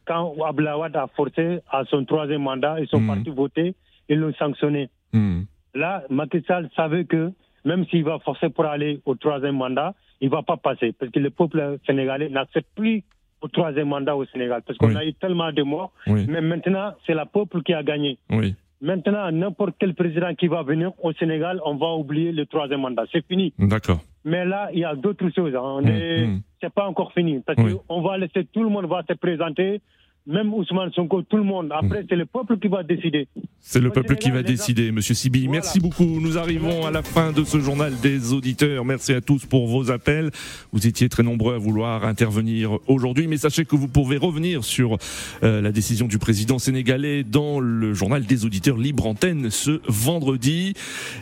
Quand 0.05 0.33
Ablawad 0.43 0.95
a 0.95 1.05
forcé 1.15 1.59
à 1.69 1.83
son 1.85 2.05
troisième 2.05 2.41
mandat, 2.41 2.79
ils 2.79 2.87
sont 2.87 3.05
partis 3.05 3.29
voter, 3.29 3.75
ils 4.07 4.17
l'ont 4.17 4.33
sanctionné. 4.33 4.89
Hmm. 5.13 5.41
Là, 5.75 6.03
Macky 6.09 6.41
Sall 6.47 6.67
savait 6.75 7.05
que 7.05 7.31
même 7.63 7.85
s'il 7.85 8.03
va 8.03 8.17
forcer 8.19 8.49
pour 8.49 8.65
aller 8.65 9.01
au 9.05 9.13
troisième 9.13 9.57
mandat, 9.57 9.93
il 10.21 10.29
ne 10.29 10.31
va 10.31 10.41
pas 10.41 10.57
passer. 10.57 10.93
Parce 10.93 11.11
que 11.11 11.19
le 11.19 11.29
peuple 11.29 11.77
sénégalais 11.85 12.29
n'accepte 12.29 12.67
plus 12.75 13.03
au 13.41 13.47
troisième 13.47 13.89
mandat 13.89 14.15
au 14.17 14.25
Sénégal. 14.25 14.63
Parce 14.65 14.77
qu'on 14.79 14.87
Oui. 14.89 14.97
a 14.97 15.05
eu 15.05 15.13
tellement 15.13 15.51
de 15.51 15.61
morts. 15.61 15.91
Oui. 16.07 16.25
Mais 16.27 16.41
maintenant, 16.41 16.93
c'est 17.05 17.13
le 17.13 17.23
peuple 17.31 17.61
qui 17.61 17.73
a 17.75 17.83
gagné. 17.83 18.17
Oui. 18.31 18.55
Maintenant, 18.81 19.29
n'importe 19.31 19.75
quel 19.77 19.93
président 19.93 20.33
qui 20.35 20.47
va 20.47 20.63
venir 20.63 20.91
au 21.03 21.11
Sénégal, 21.13 21.59
on 21.65 21.75
va 21.75 21.93
oublier 21.95 22.31
le 22.31 22.45
troisième 22.45 22.79
mandat. 22.81 23.03
C'est 23.11 23.25
fini. 23.27 23.53
D'accord. 23.59 23.99
Mais 24.23 24.45
là, 24.45 24.69
il 24.73 24.79
y 24.79 24.85
a 24.85 24.95
d'autres 24.95 25.29
choses. 25.35 25.53
hein. 25.55 25.61
On 25.61 25.81
Mm, 25.81 25.87
est, 25.87 26.25
mm. 26.27 26.41
c'est 26.61 26.73
pas 26.73 26.87
encore 26.87 27.11
fini. 27.13 27.41
Parce 27.45 27.61
Oui. 27.61 27.75
qu'on 27.87 28.01
va 28.01 28.17
laisser 28.17 28.45
tout 28.45 28.63
le 28.63 28.69
monde 28.69 28.85
va 28.85 29.03
se 29.07 29.13
présenter. 29.15 29.81
Même 30.29 30.53
Ousmane 30.53 30.91
Sonko, 30.93 31.23
tout 31.23 31.37
le 31.37 31.43
monde. 31.43 31.71
Après, 31.71 32.05
c'est 32.07 32.15
le 32.15 32.25
peuple 32.25 32.57
qui 32.59 32.67
va 32.67 32.83
décider. 32.83 33.27
C'est 33.59 33.81
le 33.81 33.89
peuple 33.89 34.15
qui 34.15 34.29
va 34.29 34.43
décider, 34.43 34.91
Monsieur 34.91 35.15
Sibi. 35.15 35.47
Merci 35.47 35.79
beaucoup. 35.79 36.19
Nous 36.21 36.37
arrivons 36.37 36.85
à 36.85 36.91
la 36.91 37.01
fin 37.01 37.31
de 37.31 37.43
ce 37.43 37.59
journal 37.59 37.93
des 38.01 38.31
auditeurs. 38.31 38.85
Merci 38.85 39.13
à 39.13 39.21
tous 39.21 39.45
pour 39.45 39.67
vos 39.67 39.91
appels. 39.91 40.29
Vous 40.71 40.85
étiez 40.87 41.09
très 41.09 41.23
nombreux 41.23 41.55
à 41.55 41.57
vouloir 41.57 42.05
intervenir 42.05 42.77
aujourd'hui, 42.87 43.27
mais 43.27 43.37
sachez 43.37 43.65
que 43.65 43.75
vous 43.75 43.87
pouvez 43.87 44.17
revenir 44.17 44.63
sur 44.63 44.97
euh, 45.43 45.61
la 45.61 45.71
décision 45.71 46.07
du 46.07 46.19
président 46.19 46.59
sénégalais 46.59 47.23
dans 47.23 47.59
le 47.59 47.93
journal 47.93 48.25
des 48.25 48.45
auditeurs 48.45 48.77
libre 48.77 49.07
antenne 49.07 49.49
ce 49.49 49.81
vendredi. 49.87 50.73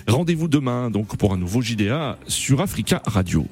Rendez-vous 0.08 0.50
demain 0.50 0.92
donc 0.92 1.16
pour 1.18 1.34
un 1.34 1.38
nouveau 1.38 1.62
JDA 1.62 2.18
sur 2.28 2.62
Africa 2.62 3.02
Radio. 3.06 3.46